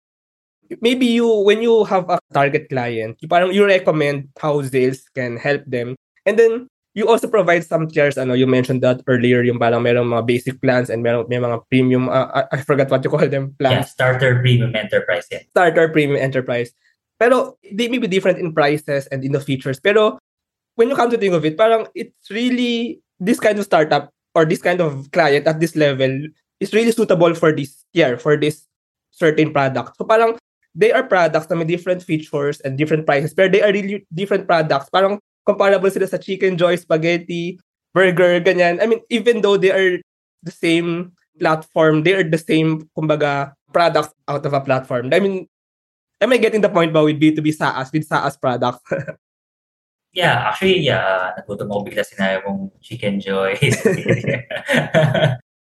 maybe 0.82 1.06
you, 1.06 1.30
when 1.46 1.62
you 1.62 1.86
have 1.86 2.10
a 2.10 2.18
target 2.34 2.70
client, 2.74 3.22
you 3.22 3.30
parang 3.30 3.54
you 3.54 3.64
recommend 3.64 4.34
how 4.42 4.58
sales 4.66 5.06
can 5.14 5.38
help 5.38 5.62
them. 5.70 5.96
And 6.26 6.42
then, 6.42 6.68
you 6.98 7.06
also 7.06 7.30
provide 7.30 7.62
some 7.62 7.86
tiers. 7.86 8.18
Ano, 8.18 8.34
you 8.34 8.50
mentioned 8.50 8.82
that 8.82 9.06
earlier, 9.06 9.46
yung 9.46 9.62
parang 9.62 9.86
merong 9.86 10.10
mga 10.10 10.26
basic 10.26 10.58
plans 10.58 10.90
and 10.90 11.06
merong, 11.06 11.30
may 11.30 11.38
mga 11.38 11.62
premium, 11.70 12.10
uh, 12.10 12.26
I, 12.34 12.58
I 12.58 12.58
forgot 12.66 12.90
what 12.90 13.06
you 13.06 13.14
call 13.14 13.30
them, 13.30 13.54
Yeah, 13.62 13.86
starter 13.86 14.42
premium 14.42 14.74
enterprise. 14.76 15.30
Yeah. 15.30 15.46
Starter, 15.54 15.94
premium, 15.94 16.18
enterprise. 16.18 16.74
Pero, 17.20 17.58
they 17.74 17.88
may 17.88 17.98
be 17.98 18.08
different 18.08 18.40
in 18.40 18.54
prices 18.54 19.08
and 19.08 19.24
in 19.24 19.32
the 19.32 19.42
features. 19.42 19.80
Pero, 19.80 20.18
when 20.76 20.90
you 20.90 20.96
come 20.96 21.10
to 21.10 21.18
think 21.18 21.34
of 21.34 21.46
it, 21.46 21.58
parang 21.58 21.88
it's 21.96 22.30
really, 22.30 23.02
this 23.20 23.40
kind 23.40 23.58
of 23.58 23.66
startup 23.66 24.14
or 24.36 24.46
this 24.46 24.62
kind 24.62 24.82
of 24.82 25.10
client 25.12 25.48
at 25.48 25.60
this 25.60 25.76
level 25.76 26.14
is 26.60 26.74
really 26.74 26.92
suitable 26.92 27.34
for 27.34 27.52
this 27.52 27.84
tier, 27.94 28.18
for 28.18 28.38
this 28.38 28.66
certain 29.12 29.52
product. 29.52 29.98
So 29.98 30.06
parang, 30.06 30.38
they 30.78 30.94
are 30.94 31.02
products 31.02 31.50
na 31.50 31.58
may 31.58 31.66
different 31.66 32.06
features 32.06 32.62
and 32.62 32.78
different 32.78 33.10
prices, 33.10 33.34
pero 33.34 33.50
they 33.50 33.66
are 33.66 33.74
really 33.74 34.06
different 34.14 34.46
products. 34.46 34.94
Parang 34.94 35.18
comparable 35.42 35.90
sila 35.90 36.06
sa 36.06 36.22
chicken 36.22 36.54
joy, 36.54 36.78
spaghetti, 36.78 37.58
burger, 37.98 38.38
ganyan. 38.38 38.78
I 38.78 38.86
mean, 38.86 39.02
even 39.10 39.42
though 39.42 39.58
they 39.58 39.74
are 39.74 39.98
the 40.46 40.54
same 40.54 41.18
platform, 41.42 42.06
they 42.06 42.14
are 42.14 42.22
the 42.22 42.38
same, 42.38 42.86
kumbaga, 42.94 43.58
products 43.74 44.14
out 44.30 44.46
of 44.46 44.54
a 44.54 44.62
platform. 44.62 45.10
I 45.10 45.20
mean, 45.20 45.50
am 46.22 46.34
I 46.34 46.38
getting 46.38 46.62
the 46.62 46.70
point 46.70 46.94
ba 46.94 47.04
with 47.04 47.20
B2B 47.20 47.54
SaaS, 47.54 47.92
with 47.92 48.08
SaaS 48.08 48.38
products? 48.38 48.84
Yeah, 50.18 50.50
actually, 50.50 50.82
yeah, 50.82 51.38
nagutom 51.38 51.70
ako 51.70 51.86
bigla 51.86 52.02
sinabi 52.02 52.42
mong 52.42 52.74
chicken 52.82 53.22
joy. 53.22 53.54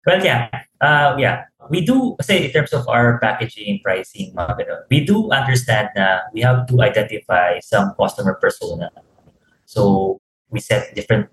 well, 0.07 0.23
yeah, 0.23 0.47
uh, 0.79 1.19
yeah, 1.19 1.51
we 1.67 1.83
do, 1.83 2.15
say 2.23 2.47
in 2.47 2.55
terms 2.55 2.71
of 2.71 2.87
our 2.87 3.19
packaging, 3.19 3.83
pricing, 3.83 4.31
mga 4.39 4.55
ganun, 4.55 4.81
we 4.87 5.03
do 5.03 5.35
understand 5.35 5.91
na 5.99 6.31
we 6.31 6.47
have 6.47 6.63
to 6.71 6.79
identify 6.79 7.59
some 7.59 7.91
customer 7.99 8.39
persona. 8.39 8.87
So, 9.67 10.23
we 10.55 10.63
set 10.63 10.95
different 10.95 11.27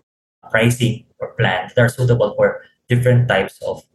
pricing 0.49 1.05
or 1.21 1.37
plans 1.37 1.77
that 1.77 1.85
are 1.85 1.93
suitable 1.93 2.33
for 2.33 2.65
different 2.89 3.29
types 3.29 3.61
of 3.61 3.85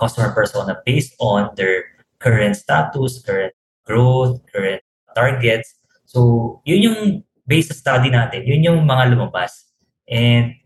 customer 0.00 0.32
persona 0.32 0.80
based 0.88 1.12
on 1.20 1.52
their 1.60 1.84
current 2.16 2.56
status, 2.56 3.20
current 3.20 3.52
growth, 3.84 4.40
current 4.52 4.82
targets. 5.14 5.78
So, 6.04 6.60
yun 6.64 6.80
yung 6.82 7.00
based 7.46 7.72
sa 7.72 7.76
study 7.76 8.10
natin, 8.10 8.44
yun 8.48 8.64
yung 8.64 8.80
mga 8.88 9.14
lumabas. 9.14 9.68
And 10.08 10.56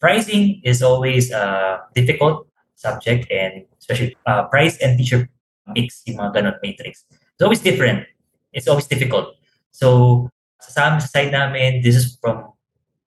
pricing 0.00 0.60
is 0.64 0.82
always 0.82 1.32
a 1.32 1.80
difficult 1.94 2.48
subject 2.76 3.28
and 3.28 3.64
especially 3.76 4.16
uh, 4.24 4.48
price 4.48 4.80
and 4.80 4.96
feature 4.96 5.28
mix, 5.72 6.02
yung 6.06 6.20
mga 6.20 6.40
ganun 6.40 6.56
matrix. 6.62 7.04
It's 7.10 7.44
always 7.44 7.60
different. 7.60 8.08
It's 8.52 8.68
always 8.68 8.88
difficult. 8.88 9.36
So, 9.70 10.28
sa 10.60 10.98
sa 11.00 11.06
side 11.08 11.32
namin, 11.32 11.80
this 11.80 11.96
is 11.96 12.18
from 12.20 12.52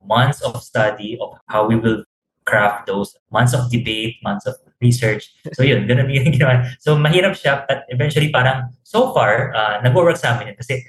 months 0.03 0.41
of 0.41 0.57
study 0.61 1.17
of 1.21 1.37
how 1.47 1.67
we 1.67 1.75
will 1.75 2.03
craft 2.45 2.87
those, 2.87 3.15
months 3.31 3.53
of 3.53 3.71
debate, 3.71 4.19
months 4.23 4.45
of 4.45 4.55
research. 4.83 5.31
So 5.55 5.63
yun, 5.63 5.87
ganun 5.87 6.11
yung 6.11 6.31
ginawa. 6.35 6.67
So 6.79 6.95
mahirap 6.95 7.39
siya, 7.39 7.63
but 7.67 7.87
eventually 7.89 8.29
parang 8.29 8.69
so 8.83 9.15
far, 9.15 9.55
uh, 9.55 9.79
nag-work 9.81 10.19
sa 10.19 10.35
amin 10.35 10.53
yun 10.53 10.57
kasi 10.59 10.83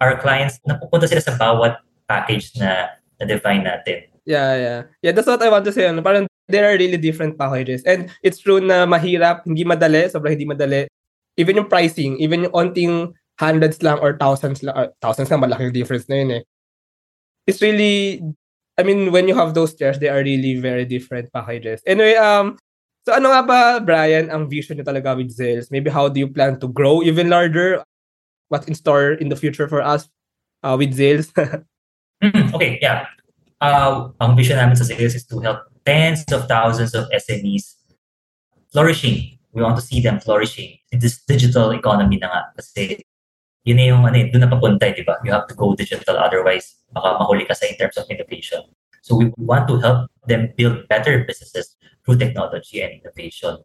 our 0.00 0.16
clients, 0.20 0.60
napupunta 0.64 1.08
sila 1.08 1.22
sa 1.24 1.36
bawat 1.36 1.80
package 2.08 2.56
na 2.60 2.96
na-define 3.20 3.64
natin. 3.64 4.08
Yeah, 4.26 4.52
yeah. 4.58 4.80
Yeah, 5.00 5.12
that's 5.14 5.30
what 5.30 5.40
I 5.40 5.48
want 5.48 5.64
to 5.70 5.72
say. 5.72 5.86
Ano, 5.86 6.02
parang 6.02 6.26
there 6.50 6.66
are 6.66 6.76
really 6.76 6.98
different 6.98 7.38
packages. 7.38 7.86
And 7.86 8.10
it's 8.22 8.42
true 8.42 8.58
na 8.60 8.84
mahirap, 8.84 9.46
hindi 9.46 9.62
madali, 9.62 10.10
sobrang 10.10 10.34
hindi 10.34 10.48
madali. 10.48 10.90
Even 11.38 11.62
yung 11.62 11.70
pricing, 11.70 12.18
even 12.18 12.48
yung 12.48 12.54
onting 12.54 13.14
hundreds 13.38 13.80
lang 13.84 14.00
or 14.00 14.16
thousands 14.18 14.64
lang, 14.66 14.74
or 14.74 14.86
thousands 15.00 15.30
lang, 15.30 15.40
malaking 15.40 15.72
difference 15.72 16.08
na 16.08 16.16
yun 16.16 16.30
eh. 16.40 16.42
It's 17.46 17.62
really, 17.62 18.20
I 18.78 18.82
mean, 18.82 19.10
when 19.10 19.26
you 19.26 19.34
have 19.34 19.54
those 19.54 19.74
tiers, 19.74 19.98
they 19.98 20.08
are 20.08 20.20
really 20.20 20.60
very 20.60 20.84
different 20.84 21.32
packages. 21.32 21.80
Anyway, 21.86 22.14
um, 22.14 22.58
So 23.06 23.14
ano 23.14 23.30
nga 23.30 23.42
ba, 23.46 23.60
Brian, 23.78 24.26
ang 24.34 24.50
vision 24.50 24.74
niyo 24.74 24.82
talaga 24.82 25.14
with 25.14 25.30
Zales? 25.30 25.70
Maybe 25.70 25.94
how 25.94 26.10
do 26.10 26.18
you 26.18 26.26
plan 26.26 26.58
to 26.58 26.66
grow 26.66 27.06
even 27.06 27.30
larger? 27.30 27.86
What's 28.50 28.66
in 28.66 28.74
store 28.74 29.14
in 29.14 29.30
the 29.30 29.38
future 29.38 29.70
for 29.70 29.78
us 29.78 30.10
uh, 30.66 30.74
with 30.76 30.92
Zales? 30.92 31.30
Hmm, 32.16 32.48
okay, 32.56 32.80
yeah. 32.80 33.04
Uh, 33.60 34.08
ang 34.24 34.40
vision 34.40 34.56
namin 34.56 34.72
sa 34.72 34.88
Zales 34.88 35.12
is 35.12 35.28
to 35.28 35.36
help 35.44 35.68
tens 35.84 36.24
of 36.32 36.48
thousands 36.48 36.96
of 36.96 37.04
SMEs 37.12 37.76
flourishing. 38.72 39.36
We 39.52 39.60
want 39.60 39.76
to 39.76 39.84
see 39.84 40.00
them 40.00 40.24
flourishing 40.24 40.80
in 40.88 41.04
this 41.04 41.20
digital 41.28 41.76
economy 41.76 42.16
na 42.16 42.32
nga. 42.32 42.42
Kasi 42.56 43.04
yun 43.66 43.82
yung 43.82 44.06
ano, 44.06 44.14
eh, 44.14 44.30
doon 44.30 44.46
na 44.46 44.50
papunta, 44.50 44.86
di 44.94 45.02
ba? 45.02 45.18
You 45.26 45.34
have 45.34 45.50
to 45.50 45.54
go 45.58 45.74
digital, 45.74 46.22
otherwise 46.22 46.78
baka 46.94 47.18
mahuli 47.18 47.42
ka 47.42 47.52
sa 47.52 47.66
in 47.66 47.74
terms 47.74 47.98
of 47.98 48.06
innovation. 48.06 48.62
So 49.02 49.18
we 49.18 49.34
want 49.34 49.66
to 49.66 49.82
help 49.82 50.06
them 50.30 50.54
build 50.54 50.86
better 50.86 51.26
businesses 51.26 51.74
through 52.06 52.22
technology 52.22 52.86
and 52.86 53.02
innovation. 53.02 53.58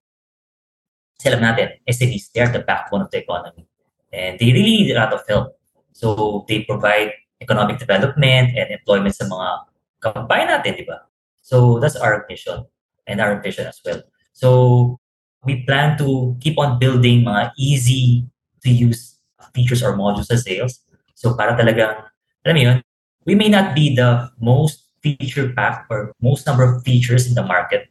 Kasi 1.22 1.26
alam 1.30 1.46
natin, 1.46 1.78
SMEs, 1.86 2.34
they 2.34 2.42
are 2.42 2.50
the 2.50 2.66
backbone 2.66 3.06
of 3.06 3.14
the 3.14 3.22
economy. 3.22 3.70
And 4.10 4.42
they 4.42 4.50
really 4.50 4.90
need 4.90 4.92
a 4.92 4.98
lot 4.98 5.14
of 5.14 5.22
help. 5.30 5.54
So 5.94 6.44
they 6.50 6.66
provide 6.66 7.14
economic 7.38 7.78
development 7.78 8.58
and 8.58 8.74
employment 8.74 9.14
sa 9.14 9.30
mga 9.30 9.50
kababayan 10.02 10.50
natin, 10.50 10.82
di 10.82 10.86
ba? 10.86 11.06
So 11.46 11.78
that's 11.78 11.98
our 11.98 12.26
mission 12.26 12.66
and 13.06 13.22
our 13.22 13.38
vision 13.38 13.70
as 13.70 13.78
well. 13.86 14.02
So 14.34 14.98
we 15.46 15.62
plan 15.66 15.98
to 16.02 16.38
keep 16.42 16.58
on 16.58 16.78
building 16.78 17.26
mga 17.26 17.54
easy 17.58 18.26
to 18.66 18.70
use 18.70 19.11
features 19.54 19.84
or 19.84 19.94
modules 19.96 20.28
sa 20.28 20.38
sales. 20.38 20.84
So 21.16 21.36
para 21.38 21.54
talagang, 21.56 22.08
alam 22.44 22.56
mo 22.56 22.62
yun, 22.62 22.78
we 23.26 23.34
may 23.38 23.50
not 23.50 23.78
be 23.78 23.94
the 23.94 24.30
most 24.42 24.90
feature-packed 25.02 25.90
or 25.90 26.14
most 26.22 26.46
number 26.46 26.64
of 26.66 26.82
features 26.86 27.26
in 27.26 27.34
the 27.34 27.46
market, 27.46 27.90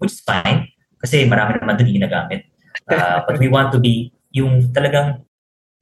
which 0.00 0.12
is 0.12 0.20
fine 0.20 0.68
kasi 1.00 1.24
marami 1.24 1.56
naman 1.60 1.80
din 1.80 1.96
ginagamit. 1.96 2.44
Uh, 2.88 3.20
but 3.26 3.40
we 3.40 3.48
want 3.48 3.72
to 3.72 3.80
be 3.80 4.12
yung 4.32 4.68
talagang 4.72 5.24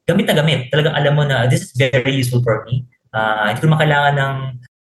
gamit 0.06 0.24
na 0.30 0.34
gamit. 0.38 0.70
Talagang 0.72 0.94
alam 0.94 1.12
mo 1.14 1.22
na 1.26 1.50
this 1.50 1.68
is 1.68 1.72
very 1.76 2.14
useful 2.14 2.40
for 2.40 2.64
me. 2.64 2.86
Uh, 3.12 3.50
hindi 3.50 3.60
ko 3.60 3.68
makailangan 3.68 4.14
ng 4.16 4.36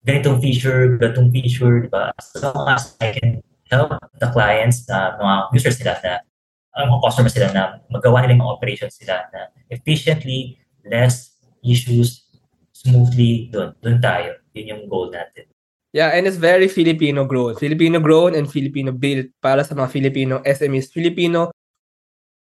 ganitong 0.04 0.38
feature, 0.40 0.96
ganitong 0.98 1.30
feature, 1.30 1.86
di 1.86 1.90
ba? 1.92 2.12
As 2.16 2.34
long 2.40 2.66
as 2.68 2.96
I 3.00 3.14
can 3.14 3.40
help 3.70 3.96
the 4.20 4.28
clients, 4.32 4.84
na 4.90 5.16
mga 5.16 5.34
users 5.54 5.76
nila 5.80 5.94
na 6.02 6.12
ang 6.74 6.90
mga 6.90 7.02
customers 7.06 7.34
sila 7.34 7.48
na 7.54 7.62
magawa 7.90 8.22
nila 8.22 8.38
yung 8.38 8.50
operations 8.50 8.98
sila 8.98 9.22
na 9.30 9.50
efficiently, 9.70 10.58
less 10.86 11.38
issues, 11.62 12.26
smoothly, 12.74 13.48
doon. 13.54 13.72
Doon 13.80 13.98
tayo. 14.02 14.36
Yun 14.52 14.70
yung 14.74 14.82
goal 14.90 15.08
natin. 15.14 15.46
Yeah, 15.94 16.10
and 16.10 16.26
it's 16.26 16.36
very 16.36 16.66
Filipino 16.66 17.22
grown. 17.22 17.54
Filipino 17.54 18.02
grown 18.02 18.34
and 18.34 18.50
Filipino 18.50 18.90
built 18.90 19.30
para 19.38 19.62
sa 19.62 19.78
mga 19.78 19.94
Filipino 19.94 20.42
SMEs, 20.42 20.90
Filipino 20.90 21.54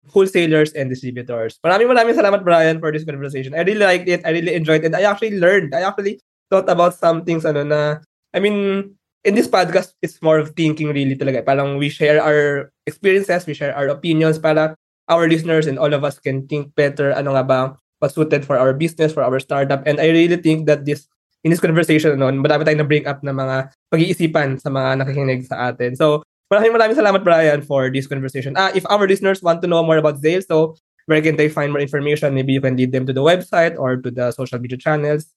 wholesalers 0.09 0.73
and 0.73 0.89
distributors. 0.89 1.61
Maraming 1.63 1.87
maraming 1.87 2.17
salamat, 2.17 2.41
Brian, 2.43 2.81
for 2.81 2.91
this 2.91 3.05
conversation. 3.05 3.53
I 3.53 3.63
really 3.63 3.85
liked 3.85 4.09
it. 4.09 4.25
I 4.25 4.33
really 4.35 4.57
enjoyed 4.57 4.83
it. 4.83 4.91
I 4.97 5.05
actually 5.07 5.37
learned. 5.37 5.71
I 5.71 5.85
actually 5.85 6.19
thought 6.49 6.67
about 6.67 6.97
some 6.97 7.23
things 7.23 7.45
ano 7.45 7.63
na, 7.63 8.01
I 8.33 8.41
mean, 8.41 8.89
in 9.23 9.35
this 9.35 9.47
podcast, 9.47 9.95
it's 10.03 10.21
more 10.21 10.37
of 10.37 10.51
thinking 10.55 10.91
really 10.91 11.15
talaga. 11.15 11.43
Parang 11.43 11.79
we 11.79 11.87
share 11.87 12.19
our 12.19 12.71
experiences, 12.85 13.47
we 13.47 13.55
share 13.55 13.75
our 13.75 13.87
opinions 13.87 14.37
para 14.37 14.75
our 15.07 15.27
listeners 15.27 15.67
and 15.67 15.79
all 15.79 15.91
of 15.91 16.03
us 16.03 16.19
can 16.19 16.47
think 16.47 16.71
better 16.75 17.11
ano 17.11 17.35
nga 17.35 17.43
ba 17.43 17.59
what's 17.99 18.15
suited 18.15 18.43
for 18.43 18.59
our 18.59 18.75
business, 18.75 19.15
for 19.15 19.23
our 19.23 19.39
startup. 19.39 19.83
And 19.87 19.99
I 19.99 20.11
really 20.11 20.35
think 20.35 20.67
that 20.67 20.83
this 20.83 21.07
in 21.43 21.51
this 21.51 21.63
conversation, 21.63 22.19
no, 22.19 22.31
madami 22.31 22.63
tayong 22.67 22.83
na-bring 22.83 23.07
up 23.07 23.23
na 23.23 23.35
mga 23.35 23.71
pag-iisipan 23.91 24.59
sa 24.59 24.71
mga 24.71 25.03
nakikinig 25.03 25.43
sa 25.47 25.71
atin. 25.71 25.95
So, 25.95 26.23
maraming 26.47 26.71
maraming 26.71 26.95
salamat, 26.95 27.23
Brian, 27.23 27.59
for 27.63 27.91
this 27.91 28.07
conversation. 28.07 28.55
Ah, 28.55 28.71
if 28.71 28.87
our 28.87 29.03
listeners 29.03 29.43
want 29.43 29.59
to 29.59 29.67
know 29.67 29.83
more 29.83 29.99
about 29.99 30.23
Zale, 30.23 30.43
so 30.43 30.79
where 31.07 31.19
can 31.19 31.35
they 31.35 31.51
find 31.51 31.75
more 31.75 31.83
information? 31.83 32.31
Maybe 32.31 32.55
you 32.55 32.63
can 32.63 32.79
lead 32.79 32.95
them 32.95 33.03
to 33.07 33.15
the 33.15 33.23
website 33.23 33.75
or 33.75 33.99
to 33.99 34.07
the 34.07 34.31
social 34.31 34.55
media 34.59 34.79
channels. 34.79 35.35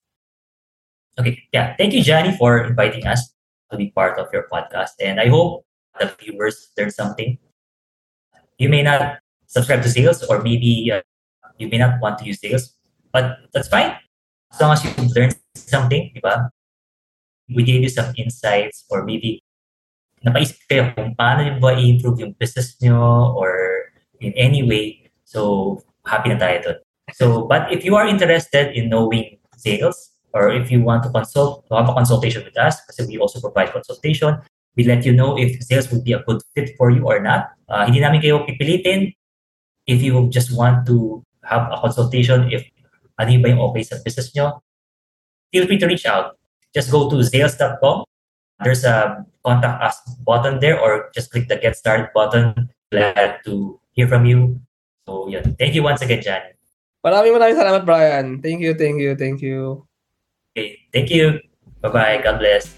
Okay, 1.19 1.43
yeah. 1.51 1.75
Thank 1.75 1.91
you, 1.91 2.07
Johnny, 2.07 2.31
for 2.39 2.63
inviting 2.63 3.03
us 3.03 3.36
to 3.71 3.77
be 3.77 3.91
part 3.91 4.19
of 4.19 4.29
your 4.33 4.47
podcast. 4.53 4.99
And 5.01 5.21
I 5.21 5.29
hope 5.29 5.65
the 5.99 6.13
viewers 6.19 6.71
learn 6.77 6.91
something. 6.91 7.39
You 8.59 8.69
may 8.69 8.83
not 8.83 9.19
subscribe 9.47 9.83
to 9.83 9.89
sales 9.89 10.23
or 10.25 10.43
maybe 10.43 10.91
uh, 10.93 11.03
you 11.59 11.69
may 11.69 11.79
not 11.79 12.01
want 12.01 12.19
to 12.19 12.25
use 12.25 12.41
sales, 12.41 12.75
but 13.13 13.39
that's 13.53 13.69
fine. 13.69 13.97
As 14.53 14.61
long 14.61 14.73
as 14.73 14.85
you 14.85 14.91
learned 15.15 15.37
something? 15.55 16.13
We 17.49 17.63
gave 17.63 17.83
you 17.83 17.89
some 17.89 18.13
insights 18.17 18.85
or 18.91 19.05
maybe 19.05 19.43
napaisip 20.27 20.59
kung 20.99 21.15
paano 21.15 21.47
nyo 21.47 21.55
ba 21.63 21.79
i-improve 21.79 22.19
yung 22.19 22.35
business 22.35 22.75
nyo 22.83 23.31
or 23.39 23.87
in 24.19 24.35
any 24.35 24.67
way. 24.67 25.07
So, 25.23 25.79
happy 26.03 26.35
na 26.35 26.41
tayo 26.41 26.59
doon. 26.63 26.79
So, 27.15 27.25
but 27.47 27.71
if 27.71 27.87
you 27.87 27.95
are 27.95 28.11
interested 28.11 28.75
in 28.75 28.91
knowing 28.91 29.39
sales, 29.55 30.16
or 30.37 30.53
if 30.53 30.69
you 30.69 30.85
want 30.85 31.01
to 31.01 31.09
consult, 31.09 31.65
to 31.69 31.81
have 31.81 31.89
a 31.89 31.97
consultation 31.97 32.45
with 32.45 32.53
us, 32.61 32.77
because 32.85 33.09
we 33.09 33.17
also 33.17 33.41
provide 33.41 33.73
consultation, 33.73 34.37
we 34.77 34.85
let 34.85 35.09
you 35.09 35.17
know 35.17 35.41
if 35.41 35.57
sales 35.65 35.89
would 35.89 36.05
be 36.05 36.13
a 36.13 36.21
good 36.29 36.45
fit 36.53 36.77
for 36.77 36.93
you 36.93 37.09
or 37.09 37.25
not. 37.25 37.57
Uh, 37.73 37.89
hindi 37.89 38.05
namin 38.05 38.21
kayo 38.21 38.45
pipilitin. 38.45 39.17
If 39.89 40.05
you 40.05 40.29
just 40.29 40.53
want 40.53 40.85
to 40.93 41.25
have 41.49 41.73
a 41.73 41.81
consultation, 41.81 42.53
if 42.53 42.69
ano 43.17 43.33
ba 43.41 43.49
yung 43.49 43.65
okay 43.73 43.81
sa 43.81 43.97
business 44.05 44.29
nyo, 44.37 44.61
feel 45.49 45.65
free 45.65 45.81
to 45.81 45.89
reach 45.89 46.05
out. 46.05 46.37
Just 46.77 46.93
go 46.93 47.09
to 47.09 47.17
sales.com. 47.25 48.05
There's 48.61 48.85
a 48.85 49.25
contact 49.41 49.81
us 49.81 49.97
button 50.21 50.61
there 50.61 50.77
or 50.77 51.09
just 51.17 51.33
click 51.33 51.49
the 51.49 51.57
get 51.57 51.81
started 51.81 52.13
button. 52.13 52.69
Glad 52.93 53.41
to 53.49 53.81
hear 53.97 54.05
from 54.05 54.29
you. 54.29 54.61
So, 55.09 55.33
yun. 55.33 55.57
Thank 55.57 55.73
you 55.73 55.83
once 55.87 56.03
again, 56.03 56.21
Jan. 56.21 56.53
Maraming 57.07 57.39
maraming 57.39 57.57
salamat, 57.57 57.83
Brian. 57.87 58.27
Thank 58.43 58.61
you, 58.61 58.75
thank 58.75 58.99
you, 58.99 59.15
thank 59.15 59.39
you. 59.39 59.87
Okay, 60.57 60.81
thank 60.91 61.11
you. 61.11 61.39
Bye-bye. 61.83 62.25
God 62.25 62.39
bless. 62.41 62.73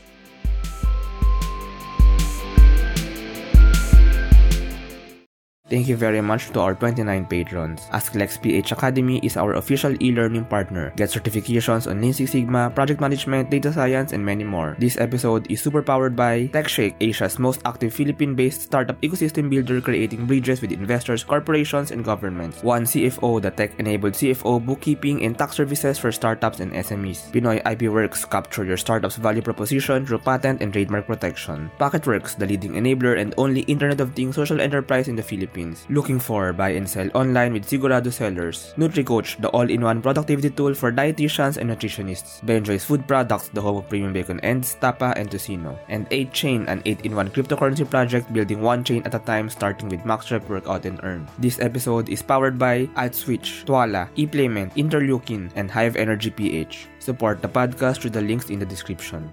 Thank 5.69 5.85
you 5.87 6.01
very 6.01 6.25
much 6.25 6.49
to 6.57 6.61
our 6.65 6.75
29 6.75 7.29
patrons. 7.29 7.85
AskLex 7.93 8.41
PH 8.41 8.73
Academy 8.73 9.21
is 9.21 9.37
our 9.37 9.61
official 9.61 9.93
e-learning 10.01 10.47
partner. 10.47 10.97
Get 10.97 11.13
certifications 11.13 11.85
on 11.85 12.01
Lean 12.01 12.15
Six 12.15 12.33
Sigma, 12.33 12.73
project 12.73 13.03
management, 13.03 13.51
data 13.51 13.71
science, 13.71 14.17
and 14.17 14.25
many 14.25 14.45
more. 14.45 14.77
This 14.79 14.97
episode 14.97 15.45
is 15.53 15.61
super 15.61 15.83
powered 15.83 16.17
by 16.17 16.49
TechShake, 16.57 16.97
Asia's 17.01 17.39
most 17.39 17.61
active 17.67 17.93
Philippine-based 17.93 18.63
startup 18.63 18.99
ecosystem 19.03 19.51
builder 19.51 19.83
creating 19.83 20.25
bridges 20.25 20.63
with 20.63 20.73
investors, 20.73 21.23
corporations, 21.23 21.91
and 21.91 22.03
governments. 22.03 22.63
One 22.63 22.85
CFO, 22.85 23.43
the 23.43 23.51
tech-enabled 23.51 24.15
CFO, 24.15 24.65
bookkeeping, 24.65 25.23
and 25.23 25.37
tax 25.37 25.57
services 25.57 25.99
for 25.99 26.11
startups 26.11 26.61
and 26.61 26.73
SMEs. 26.73 27.29
Pinoy 27.29 27.61
IP 27.69 27.93
Works, 27.93 28.25
capture 28.25 28.65
your 28.65 28.79
startup's 28.79 29.17
value 29.17 29.43
proposition 29.43 30.07
through 30.07 30.25
patent 30.25 30.63
and 30.63 30.73
trademark 30.73 31.07
protection. 31.07 31.71
Packetworks, 31.79 32.39
the 32.39 32.47
leading 32.47 32.73
enabler 32.73 33.21
and 33.21 33.35
only 33.37 33.69
Internet 33.69 34.01
of 34.01 34.15
Things 34.15 34.37
social 34.37 34.63
enterprise 34.63 35.09
in 35.09 35.17
the 35.17 35.23
Philippines. 35.59 35.87
Looking 35.91 36.19
for 36.19 36.53
buy 36.53 36.71
and 36.71 36.89
sell 36.89 37.11
online 37.15 37.53
with 37.53 37.67
Sigurado 37.67 38.13
sellers. 38.13 38.75
NutriCoach, 38.77 39.41
the 39.41 39.49
all-in-one 39.51 40.03
productivity 40.03 40.51
tool 40.51 40.75
for 40.75 40.93
dietitians 40.93 41.57
and 41.57 41.71
nutritionists. 41.71 42.45
Benjoy's 42.47 42.85
Food 42.85 43.07
Products, 43.07 43.49
the 43.49 43.61
home 43.61 43.79
of 43.79 43.89
premium 43.89 44.13
bacon 44.13 44.41
ends, 44.41 44.77
tapa, 44.81 45.15
and 45.17 45.31
tocino. 45.31 45.79
And 45.89 46.09
8chain, 46.11 46.69
an 46.69 46.83
8-in-1 46.83 47.31
cryptocurrency 47.31 47.89
project 47.89 48.33
building 48.33 48.63
one 48.63 48.85
chain 48.85 49.03
at 49.05 49.15
a 49.15 49.19
time 49.19 49.49
starting 49.51 49.89
with 49.89 50.01
MaxRep 50.03 50.49
Workout 50.49 50.85
and 50.85 51.01
Earn. 51.03 51.27
This 51.39 51.59
episode 51.61 52.09
is 52.09 52.23
powered 52.23 52.59
by 52.59 52.87
AdSwitch, 52.95 53.67
Twala, 53.67 54.09
ePlayment, 54.17 54.75
Interleukin, 54.77 55.51
and 55.57 55.71
Hive 55.71 55.97
Energy 55.97 56.31
PH. 56.31 56.87
Support 56.99 57.43
the 57.43 57.49
podcast 57.49 58.01
through 58.01 58.15
the 58.15 58.23
links 58.23 58.51
in 58.51 58.59
the 58.59 58.67
description. 58.67 59.27